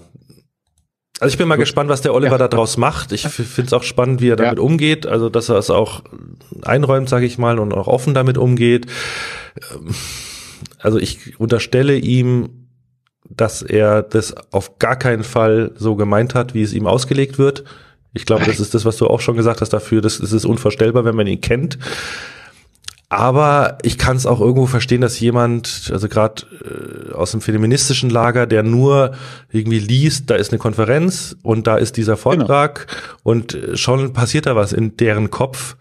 [1.19, 1.63] also ich bin mal Gut.
[1.63, 2.37] gespannt, was der Oliver ja.
[2.37, 3.11] da draus macht.
[3.11, 4.63] Ich finde es auch spannend, wie er damit ja.
[4.63, 5.05] umgeht.
[5.05, 6.01] Also dass er es auch
[6.63, 8.85] einräumt, sage ich mal, und auch offen damit umgeht.
[9.73, 9.93] Ähm,
[10.77, 12.67] also ich unterstelle ihm,
[13.29, 17.63] dass er das auf gar keinen Fall so gemeint hat, wie es ihm ausgelegt wird.
[18.13, 20.01] Ich glaube, das ist das, was du auch schon gesagt hast dafür.
[20.01, 21.77] Das, das ist unvorstellbar, wenn man ihn kennt.
[23.11, 28.11] Aber ich kann es auch irgendwo verstehen, dass jemand, also gerade äh, aus dem feministischen
[28.11, 29.15] Lager, der nur
[29.51, 32.21] irgendwie liest, da ist eine Konferenz und da ist dieser genau.
[32.21, 33.01] Vortrag genau.
[33.23, 35.75] und schon passiert da was in deren Kopf,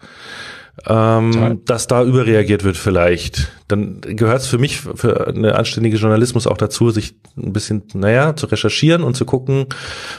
[0.87, 3.51] ähm, dass da überreagiert wird vielleicht.
[3.67, 8.35] Dann gehört es für mich, für eine anständige Journalismus auch dazu, sich ein bisschen, naja,
[8.35, 9.67] zu recherchieren und zu gucken,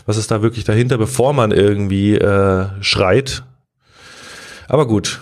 [0.07, 3.43] was ist da wirklich dahinter, bevor man irgendwie äh, schreit.
[4.69, 5.21] Aber gut,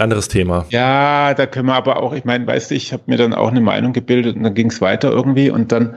[0.00, 0.66] anderes Thema.
[0.70, 3.50] Ja, da können wir aber auch, ich meine, weißt du, ich habe mir dann auch
[3.50, 5.96] eine Meinung gebildet und dann ging es weiter irgendwie und dann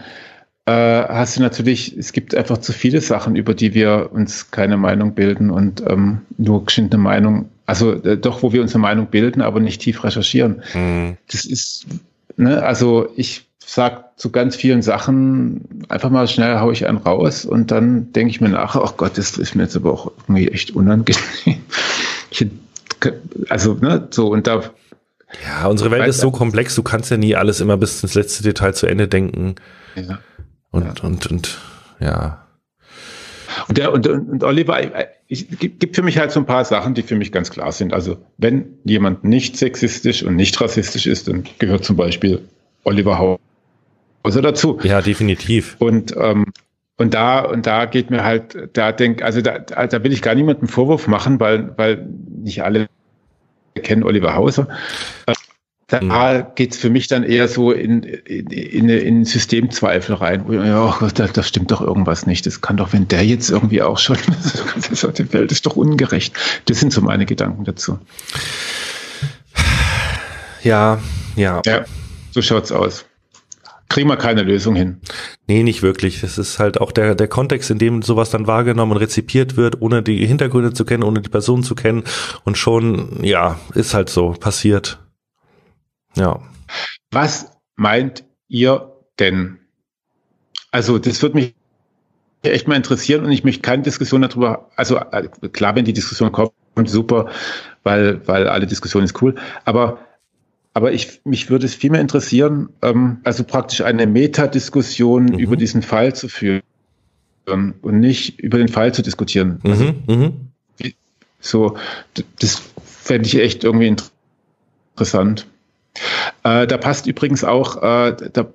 [0.65, 4.77] äh, hast du natürlich, es gibt einfach zu viele Sachen, über die wir uns keine
[4.77, 8.81] Meinung bilden und ähm, nur geschwind eine Meinung, also äh, doch, wo wir uns eine
[8.81, 10.63] Meinung bilden, aber nicht tief recherchieren.
[10.73, 11.17] Mhm.
[11.29, 11.87] Das ist,
[12.37, 17.43] ne, also ich sag zu ganz vielen Sachen einfach mal schnell haue ich einen raus
[17.43, 20.47] und dann denke ich mir nach, ach Gott, das ist mir jetzt aber auch irgendwie
[20.47, 21.19] echt unangenehm.
[22.35, 22.47] Ich
[23.49, 24.63] also, ne, so und da.
[25.45, 28.43] Ja, unsere Welt ist so komplex, du kannst ja nie alles immer bis ins letzte
[28.43, 29.55] Detail zu Ende denken.
[29.95, 30.19] Ja.
[30.69, 31.03] Und, ja.
[31.03, 31.57] und, und,
[31.99, 32.45] ja.
[33.67, 34.79] Und, der, und, und Oliver,
[35.27, 37.93] ich, gibt für mich halt so ein paar Sachen, die für mich ganz klar sind.
[37.93, 42.41] Also wenn jemand nicht sexistisch und nicht rassistisch ist, dann gehört zum Beispiel
[42.83, 43.39] Oliver
[44.23, 44.79] Hauser dazu.
[44.83, 45.75] Ja, definitiv.
[45.79, 46.45] Und ähm,
[46.95, 50.35] und da, und da geht mir halt, da denk, also da, da will ich gar
[50.35, 52.07] niemandem Vorwurf machen, weil, weil
[52.43, 52.87] nicht alle
[53.75, 54.67] kennen Oliver Hauser.
[55.25, 55.33] Äh,
[55.87, 56.45] da mhm.
[56.55, 60.45] geht's für mich dann eher so in, in, in, in Systemzweifel rein.
[60.51, 62.45] Ja, da, da stimmt doch irgendwas nicht.
[62.45, 64.17] Das kann doch, wenn der jetzt irgendwie auch schon,
[65.17, 66.35] die Welt ist doch ungerecht.
[66.65, 67.99] Das sind so meine Gedanken dazu.
[70.63, 70.99] Ja,
[71.35, 71.61] ja.
[71.65, 71.85] Ja,
[72.31, 73.05] so schaut's aus
[73.93, 74.99] kriegen wir keine Lösung hin.
[75.47, 76.23] Nee, nicht wirklich.
[76.23, 79.81] Es ist halt auch der, der Kontext, in dem sowas dann wahrgenommen und rezipiert wird,
[79.81, 82.03] ohne die Hintergründe zu kennen, ohne die Person zu kennen.
[82.43, 84.97] Und schon, ja, ist halt so passiert.
[86.15, 86.41] Ja.
[87.11, 89.59] Was meint ihr denn?
[90.71, 91.53] Also, das würde mich
[92.41, 96.31] echt mal interessieren und ich möchte keine Diskussion darüber, also äh, klar, wenn die Diskussion
[96.31, 96.51] kommt,
[96.85, 97.29] super,
[97.83, 99.35] weil, weil alle Diskussion ist cool,
[99.65, 99.99] aber
[100.73, 105.39] aber ich, mich würde es vielmehr interessieren, ähm, also praktisch eine Metadiskussion mhm.
[105.39, 106.61] über diesen Fall zu führen
[107.45, 109.59] und nicht über den Fall zu diskutieren.
[109.63, 109.71] Mhm.
[109.71, 110.33] Also, mhm.
[111.39, 111.77] so,
[112.39, 113.95] das fände ich echt irgendwie
[114.95, 115.45] interessant.
[116.43, 118.47] Äh, da passt übrigens auch, äh, da,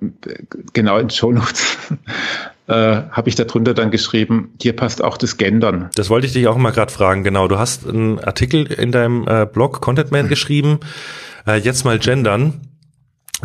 [0.73, 1.77] genau in Show Notes,
[2.67, 5.89] äh, habe ich darunter dann geschrieben, hier passt auch das Gendern.
[5.95, 7.47] Das wollte ich dich auch mal gerade fragen, genau.
[7.47, 10.29] Du hast einen Artikel in deinem äh, Blog Content Man mhm.
[11.49, 12.61] Äh, jetzt mal gendern.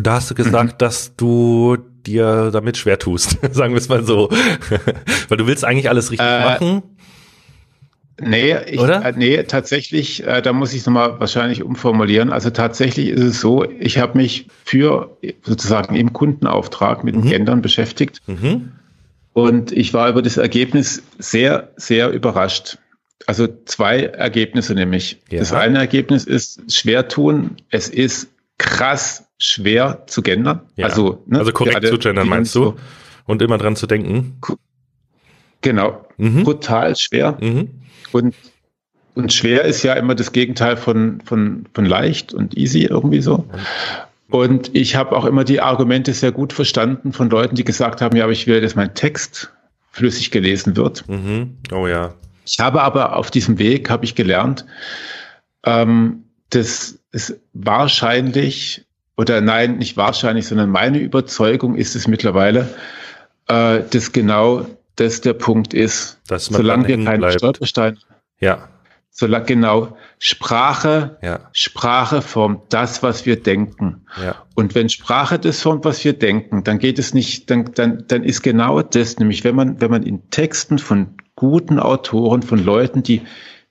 [0.01, 0.79] Da hast du gesagt, mhm.
[0.79, 1.77] dass du
[2.07, 4.31] dir damit schwer tust, sagen wir es mal so.
[5.29, 6.83] Weil du willst eigentlich alles richtig äh, machen.
[8.21, 9.05] Nee, ich, Oder?
[9.05, 12.33] Äh, nee, tatsächlich, äh, da muss ich es nochmal wahrscheinlich umformulieren.
[12.33, 17.23] Also tatsächlich ist es so, ich habe mich für sozusagen im Kundenauftrag mit mhm.
[17.23, 18.21] den Gendern beschäftigt.
[18.27, 18.73] Mhm.
[19.33, 22.79] Und ich war über das Ergebnis sehr, sehr überrascht.
[23.27, 25.23] Also zwei Ergebnisse nämlich.
[25.31, 25.39] Ja.
[25.39, 27.57] Das eine Ergebnis ist schwer tun.
[27.71, 30.63] Es ist krass schwer zu gendern.
[30.77, 30.87] Ja.
[30.87, 32.75] Also, ne, also korrekt zu gendern meinst du?
[33.27, 34.39] Und immer dran zu denken.
[35.63, 36.07] Genau.
[36.19, 36.45] Mhm.
[36.45, 37.39] Brutal schwer.
[37.41, 37.71] Mhm.
[38.13, 38.35] Und,
[39.15, 43.47] und schwer ist ja immer das Gegenteil von, von, von leicht und easy irgendwie so.
[44.29, 48.17] Und ich habe auch immer die Argumente sehr gut verstanden von Leuten, die gesagt haben,
[48.17, 49.53] ja, aber ich will, dass mein Text
[49.91, 51.09] flüssig gelesen wird.
[51.09, 51.57] Mhm.
[51.73, 52.15] Oh ja.
[52.45, 54.67] Ich habe aber auf diesem Weg, habe ich gelernt,
[55.65, 58.87] ähm, dass es wahrscheinlich,
[59.17, 62.69] oder nein, nicht wahrscheinlich, sondern meine Überzeugung ist es mittlerweile,
[63.49, 64.67] äh, dass genau
[64.97, 66.21] das der Punkt ist.
[66.29, 67.39] Dass man solange wir keinen bleibt.
[67.39, 67.99] Stolperstein,
[68.41, 68.69] ja.
[69.11, 71.49] solange genau Sprache, ja.
[71.53, 74.07] Sprache formt das, was wir denken.
[74.23, 74.37] Ja.
[74.55, 78.23] Und wenn Sprache das formt, was wir denken, dann geht es nicht, dann, dann, dann
[78.23, 81.17] ist genau das, nämlich wenn man, wenn man in Texten von
[81.51, 83.23] guten Autoren, von Leuten, die,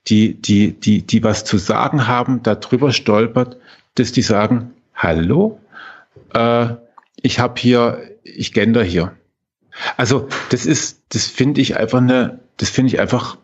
[0.06, 3.56] die, die, die, die was zu sagen haben, darüber stolpert,
[3.96, 5.60] dass die sagen, hallo,
[6.34, 6.68] äh,
[7.20, 9.12] ich habe hier, ich gender hier.
[9.96, 13.38] Also das ist, das finde ich einfach eine, das finde ich einfach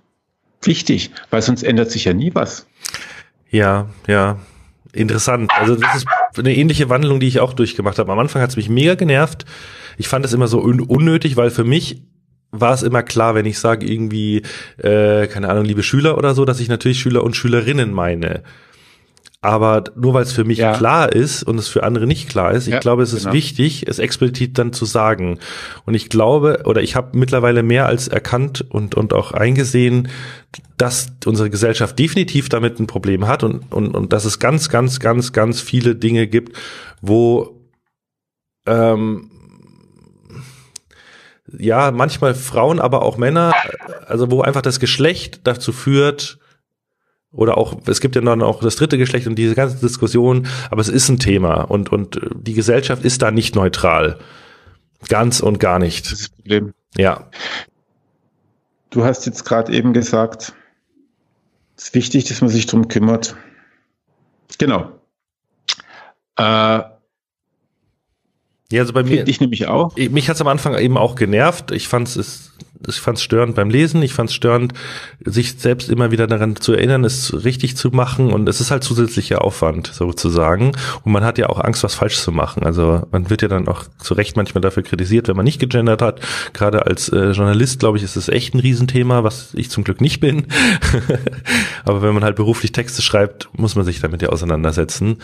[0.62, 2.66] wichtig, weil sonst ändert sich ja nie was.
[3.50, 4.38] Ja, ja.
[4.92, 5.50] Interessant.
[5.54, 6.06] Also das ist
[6.36, 8.10] eine ähnliche Wandlung, die ich auch durchgemacht habe.
[8.10, 9.44] Am Anfang hat es mich mega genervt.
[9.98, 12.02] Ich fand es immer so un unnötig, weil für mich
[12.52, 14.42] war es immer klar, wenn ich sage irgendwie,
[14.78, 18.42] äh, keine Ahnung, liebe Schüler oder so, dass ich natürlich Schüler und Schülerinnen meine.
[19.42, 20.76] Aber nur weil es für mich ja.
[20.76, 23.32] klar ist und es für andere nicht klar ist, ich ja, glaube, es ist genau.
[23.32, 25.38] wichtig, es explizit dann zu sagen.
[25.86, 30.08] Und ich glaube, oder ich habe mittlerweile mehr als erkannt und, und auch eingesehen,
[30.76, 35.00] dass unsere Gesellschaft definitiv damit ein Problem hat und, und, und dass es ganz, ganz,
[35.00, 36.58] ganz, ganz viele Dinge gibt,
[37.00, 37.56] wo
[38.66, 39.30] ähm,
[41.58, 43.52] ja, manchmal Frauen, aber auch Männer,
[44.06, 46.38] also wo einfach das Geschlecht dazu führt,
[47.32, 50.80] oder auch, es gibt ja dann auch das dritte Geschlecht und diese ganze Diskussion, aber
[50.80, 54.18] es ist ein Thema und, und die Gesellschaft ist da nicht neutral.
[55.08, 56.06] Ganz und gar nicht.
[56.06, 56.74] Das ist das Problem.
[56.96, 57.30] Ja.
[58.90, 60.52] Du hast jetzt gerade eben gesagt,
[61.76, 63.36] es ist wichtig, dass man sich drum kümmert.
[64.58, 64.90] Genau.
[66.36, 66.80] Äh,
[68.72, 69.26] ja, also bei mir.
[69.26, 69.96] Ich nämlich auch.
[69.96, 71.72] Mich hat's am Anfang eben auch genervt.
[71.72, 72.52] Ich fand es,
[72.86, 74.00] ich fand's störend beim Lesen.
[74.02, 74.74] Ich fand's störend,
[75.24, 78.32] sich selbst immer wieder daran zu erinnern, es richtig zu machen.
[78.32, 80.70] Und es ist halt zusätzlicher Aufwand sozusagen.
[81.02, 82.62] Und man hat ja auch Angst, was falsch zu machen.
[82.62, 86.00] Also man wird ja dann auch zu Recht manchmal dafür kritisiert, wenn man nicht gegendert
[86.00, 86.20] hat.
[86.52, 90.00] Gerade als äh, Journalist, glaube ich, ist es echt ein Riesenthema, was ich zum Glück
[90.00, 90.46] nicht bin.
[91.84, 95.16] Aber wenn man halt beruflich Texte schreibt, muss man sich damit ja auseinandersetzen.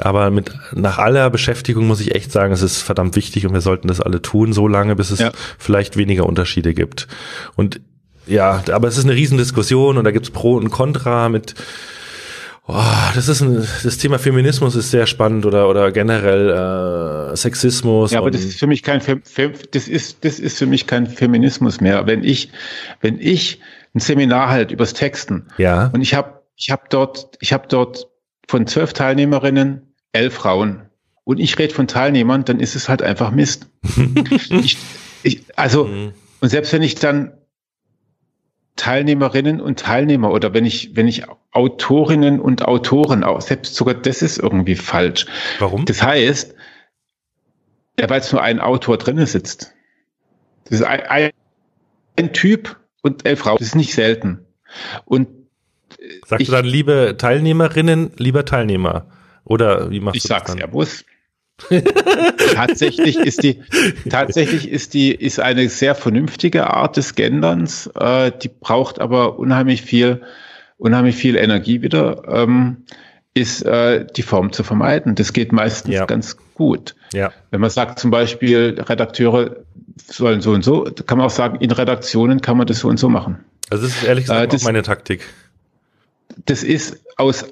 [0.00, 3.60] Aber mit nach aller Beschäftigung muss ich echt sagen, es ist verdammt wichtig und wir
[3.60, 5.30] sollten das alle tun, so lange, bis es ja.
[5.58, 7.06] vielleicht weniger Unterschiede gibt.
[7.54, 7.80] Und
[8.26, 11.54] ja, aber es ist eine Riesendiskussion und da gibt's Pro und Contra mit
[12.66, 12.82] Oh,
[13.14, 18.12] das ist ein, das Thema Feminismus ist sehr spannend oder oder generell äh, Sexismus.
[18.12, 19.02] Ja, aber das ist für mich kein
[19.72, 22.06] das ist das ist für mich kein Feminismus mehr.
[22.06, 22.50] Wenn ich
[23.02, 23.60] wenn ich
[23.94, 25.90] ein Seminar halt übers Texten ja.
[25.92, 28.08] und ich habe ich habe dort ich habe dort
[28.48, 30.88] von zwölf Teilnehmerinnen elf Frauen
[31.24, 33.68] und ich rede von Teilnehmern, dann ist es halt einfach Mist.
[34.50, 34.76] ich,
[35.22, 36.12] ich, also mhm.
[36.40, 37.32] und selbst wenn ich dann
[38.76, 44.20] Teilnehmerinnen und Teilnehmer oder wenn ich, wenn ich Autorinnen und Autoren auch, selbst sogar das
[44.20, 45.26] ist irgendwie falsch.
[45.60, 45.84] Warum?
[45.84, 46.54] Das heißt,
[47.98, 49.72] ja, weil es nur ein Autor drinnen sitzt.
[50.64, 51.30] Das ist ein, ein,
[52.16, 53.58] ein Typ und elf Frauen.
[53.58, 54.44] Das ist nicht selten.
[55.04, 55.28] Und
[56.26, 59.06] Sagst du dann liebe Teilnehmerinnen, lieber Teilnehmer?
[59.44, 60.42] Oder wie machst ich du das?
[60.42, 61.04] Ich sag's ja, muss
[62.54, 63.62] tatsächlich ist die,
[64.10, 67.86] tatsächlich ist die, ist eine sehr vernünftige Art des Genderns.
[67.94, 70.22] Äh, die braucht aber unheimlich viel,
[70.78, 72.24] unheimlich viel Energie wieder.
[72.26, 72.84] Ähm,
[73.34, 75.16] ist äh, die Form zu vermeiden.
[75.16, 76.06] Das geht meistens ja.
[76.06, 76.94] ganz gut.
[77.12, 77.32] Ja.
[77.50, 79.56] Wenn man sagt zum Beispiel, Redakteure
[80.06, 82.98] sollen so und so, kann man auch sagen, in Redaktionen kann man das so und
[82.98, 83.44] so machen.
[83.70, 85.22] Also das ist ehrlich gesagt äh, das, meine Taktik.
[86.44, 87.44] Das ist aus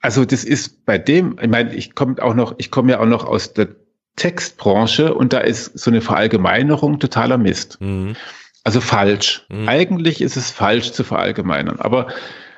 [0.00, 3.06] also das ist bei dem, ich meine, ich komme auch noch, ich komme ja auch
[3.06, 3.68] noch aus der
[4.16, 7.80] Textbranche und da ist so eine Verallgemeinerung totaler Mist.
[7.80, 8.16] Mhm.
[8.64, 9.46] Also falsch.
[9.48, 9.68] Mhm.
[9.68, 11.80] Eigentlich ist es falsch zu verallgemeinern.
[11.80, 12.08] Aber,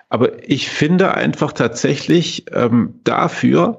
[0.08, 3.78] aber ich finde einfach tatsächlich ähm, dafür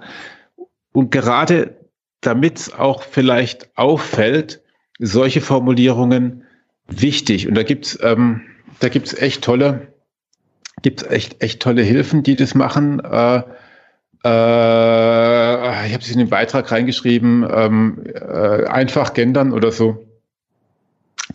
[0.91, 1.78] und gerade
[2.22, 4.62] damit es auch vielleicht auffällt,
[4.99, 6.43] solche Formulierungen
[6.88, 7.47] wichtig.
[7.47, 8.41] Und da gibt's ähm,
[8.80, 9.91] da gibt's echt tolle,
[10.82, 13.00] gibt echt, echt tolle Hilfen, die das machen.
[13.00, 13.44] Äh,
[14.24, 20.06] äh, ich habe es in den Beitrag reingeschrieben, ähm, äh, einfach gendern oder so.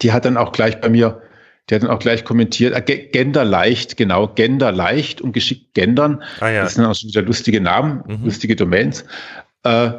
[0.02, 1.22] Die hat dann auch gleich bei mir,
[1.68, 6.22] die hat dann auch gleich kommentiert, äh, Gender leicht, genau, Gender leicht und geschickt gendern.
[6.40, 6.62] Ah, ja.
[6.62, 8.24] Das sind auch schon wieder lustige Namen, mhm.
[8.24, 9.04] lustige Domains.
[9.64, 9.90] Äh,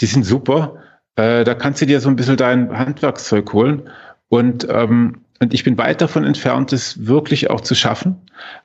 [0.00, 0.76] die sind super.
[1.16, 3.90] Äh, da kannst du dir so ein bisschen dein Handwerkszeug holen.
[4.28, 8.16] Und ähm, und ich bin weit davon entfernt, es wirklich auch zu schaffen.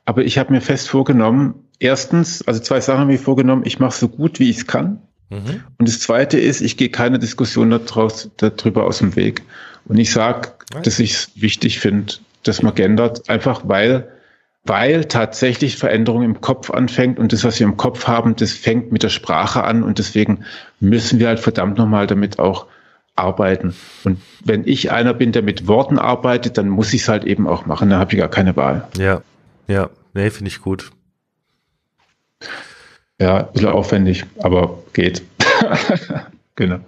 [0.03, 3.97] Aber ich habe mir fest vorgenommen, erstens, also zwei Sachen habe ich vorgenommen, ich mache
[3.97, 4.99] so gut, wie ich es kann.
[5.29, 5.63] Mhm.
[5.77, 9.43] Und das Zweite ist, ich gehe keine Diskussion daraus, darüber aus dem Weg.
[9.85, 10.51] Und ich sage,
[10.83, 14.09] dass ich es wichtig finde, dass man gendert, einfach weil,
[14.65, 18.91] weil tatsächlich Veränderung im Kopf anfängt und das, was wir im Kopf haben, das fängt
[18.91, 20.43] mit der Sprache an und deswegen
[20.81, 22.67] müssen wir halt verdammt nochmal damit auch
[23.15, 23.73] arbeiten.
[24.03, 27.47] Und wenn ich einer bin, der mit Worten arbeitet, dann muss ich es halt eben
[27.47, 27.89] auch machen.
[27.89, 28.87] Da habe ich gar keine Wahl.
[28.97, 29.21] Ja,
[29.67, 30.91] ja, nee, finde ich gut.
[33.19, 35.23] Ja, ein bisschen aufwendig, aber geht.
[36.55, 36.79] genau.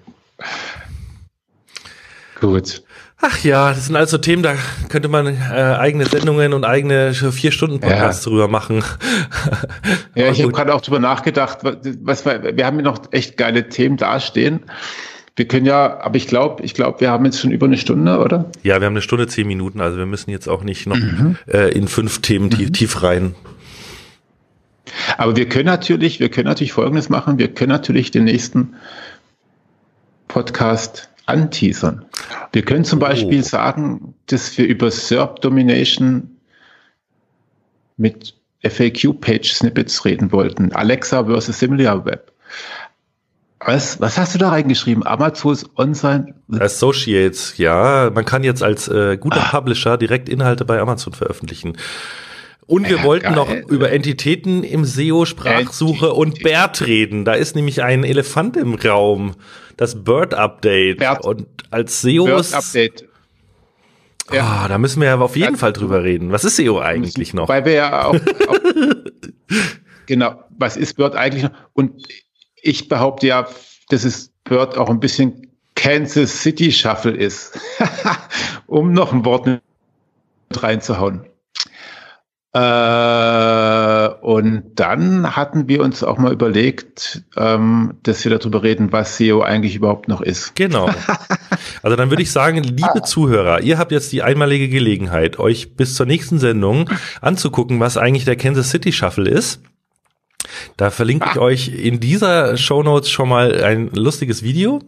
[2.39, 2.83] Gut.
[3.19, 4.53] Ach ja, das sind also Themen, da
[4.89, 8.29] könnte man äh, eigene Sendungen und eigene vier Stunden Podcasts ja.
[8.29, 8.83] drüber machen.
[10.15, 13.69] ja, ich habe gerade auch drüber nachgedacht, was, was wir haben ja noch echt geile
[13.69, 14.65] Themen dastehen.
[15.37, 18.17] Wir können ja, aber ich glaube, ich glaube, wir haben jetzt schon über eine Stunde,
[18.17, 18.49] oder?
[18.63, 21.37] Ja, wir haben eine Stunde, zehn Minuten, also wir müssen jetzt auch nicht noch mhm.
[21.45, 22.73] äh, in fünf Themen tief, mhm.
[22.73, 23.35] tief rein.
[25.17, 27.37] Aber wir können natürlich, wir können natürlich Folgendes machen.
[27.37, 28.75] Wir können natürlich den nächsten
[30.27, 32.05] Podcast anteasern.
[32.51, 33.01] Wir können zum oh.
[33.05, 36.31] Beispiel sagen, dass wir über SERP Domination
[37.97, 38.33] mit
[38.63, 40.71] FAQ-Page-Snippets reden wollten.
[40.71, 42.31] Alexa versus SimilarWeb.
[43.59, 45.05] Was, was hast du da reingeschrieben?
[45.05, 46.35] Amazon's On-Sign?
[46.59, 48.11] Associates, ja.
[48.13, 49.49] Man kann jetzt als äh, guter ah.
[49.49, 51.75] Publisher direkt Inhalte bei Amazon veröffentlichen.
[52.67, 53.35] Und wir ja, wollten geil.
[53.35, 57.23] noch über Entitäten im SEO, Sprachsuche und BERT reden.
[57.23, 59.35] Da ist nämlich ein Elefant im Raum.
[59.77, 60.99] Das Bird Update.
[60.99, 61.25] Bert.
[61.25, 62.51] Und als SEOs.
[62.51, 63.07] Bird Update.
[64.31, 64.63] Ja.
[64.65, 65.57] Oh, da müssen wir ja auf jeden ja.
[65.57, 66.31] Fall drüber reden.
[66.31, 67.47] Was ist SEO eigentlich noch?
[67.47, 68.59] Weil wir ja auch, auch
[70.05, 71.51] genau, was ist Bird eigentlich noch?
[71.73, 72.03] Und
[72.67, 73.47] ich behaupte ja,
[73.89, 77.57] dass es Bird auch ein bisschen Kansas City Shuffle ist,
[78.67, 79.61] um noch ein Wort mit
[80.51, 81.25] reinzuhauen.
[82.53, 89.17] Äh, und dann hatten wir uns auch mal überlegt, ähm, dass wir darüber reden, was
[89.17, 90.55] SEO eigentlich überhaupt noch ist.
[90.55, 90.89] Genau.
[91.83, 95.95] Also dann würde ich sagen, liebe Zuhörer, ihr habt jetzt die einmalige Gelegenheit, euch bis
[95.95, 96.89] zur nächsten Sendung
[97.21, 99.61] anzugucken, was eigentlich der Kansas City Shuffle ist.
[100.77, 101.43] Da verlinke ich ah.
[101.43, 104.81] euch in dieser Show Notes schon mal ein lustiges Video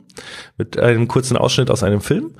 [0.57, 2.31] mit einem kurzen Ausschnitt aus einem Film.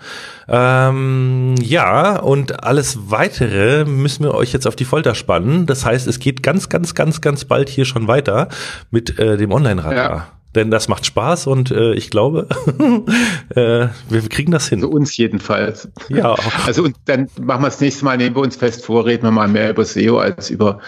[0.48, 5.66] Ähm, ja, und alles weitere müssen wir euch jetzt auf die Folter spannen.
[5.66, 8.50] Das heißt, es geht ganz, ganz, ganz, ganz bald hier schon weiter
[8.92, 9.96] mit äh, dem Online-Radar.
[9.96, 10.28] Ja.
[10.56, 12.48] denn das macht Spaß und äh, ich glaube,
[13.56, 14.80] äh, wir kriegen das hin.
[14.80, 15.90] Für uns jedenfalls.
[16.10, 16.36] Ja.
[16.66, 19.32] Also und dann machen wir das nächste Mal, nehmen wir uns fest vor, reden wir
[19.32, 20.80] mal mehr über SEO als über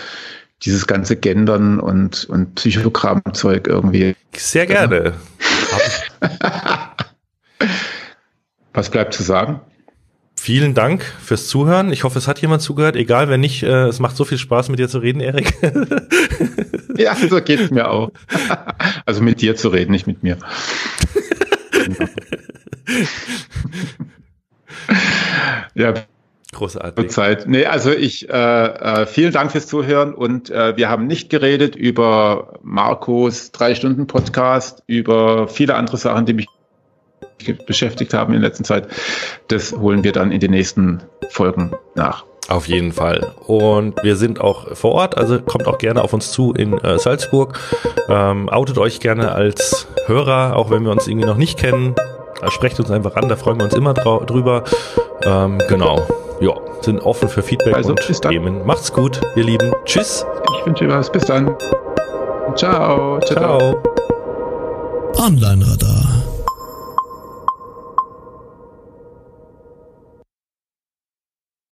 [0.64, 4.16] dieses ganze Gendern und, und Psychogrammzeug irgendwie.
[4.36, 5.14] Sehr gerne.
[8.74, 9.62] Was bleibt zu sagen?
[10.36, 11.92] Vielen Dank fürs Zuhören.
[11.92, 12.96] Ich hoffe, es hat jemand zugehört.
[12.96, 15.54] Egal, wenn nicht, äh, es macht so viel Spaß, mit dir zu reden, Erik.
[16.98, 18.12] ja, so geht es mir auch.
[19.06, 20.38] Also mit dir zu reden, nicht mit mir.
[25.76, 25.94] ja.
[26.54, 27.10] Großartig.
[27.12, 27.48] Zeit.
[27.48, 31.76] Nee, also ich, äh, äh, vielen Dank fürs Zuhören und äh, wir haben nicht geredet
[31.76, 36.48] über Marcos Drei-Stunden-Podcast, über viele andere Sachen, die mich
[37.66, 38.88] beschäftigt haben in letzter Zeit.
[39.48, 42.26] Das holen wir dann in den nächsten Folgen nach.
[42.50, 43.34] Auf jeden Fall.
[43.48, 47.00] Und wir sind auch vor Ort, also kommt auch gerne auf uns zu in äh,
[47.00, 47.58] Salzburg.
[48.10, 51.96] Ähm, outet euch gerne als Hörer, auch wenn wir uns irgendwie noch nicht kennen.
[52.50, 54.64] Sprecht uns einfach an, da freuen wir uns immer drüber.
[55.24, 56.06] Ähm, genau.
[56.42, 58.66] Ja, sind offen für Feedback also, und Themen.
[58.66, 59.72] Macht's gut, ihr Lieben.
[59.86, 60.26] Tschüss.
[60.60, 61.12] Ich wünsche dir was.
[61.12, 61.56] Bis dann.
[62.56, 63.20] Ciao.
[63.20, 63.20] Ciao.
[63.22, 63.84] ciao.
[65.18, 66.11] Online Radar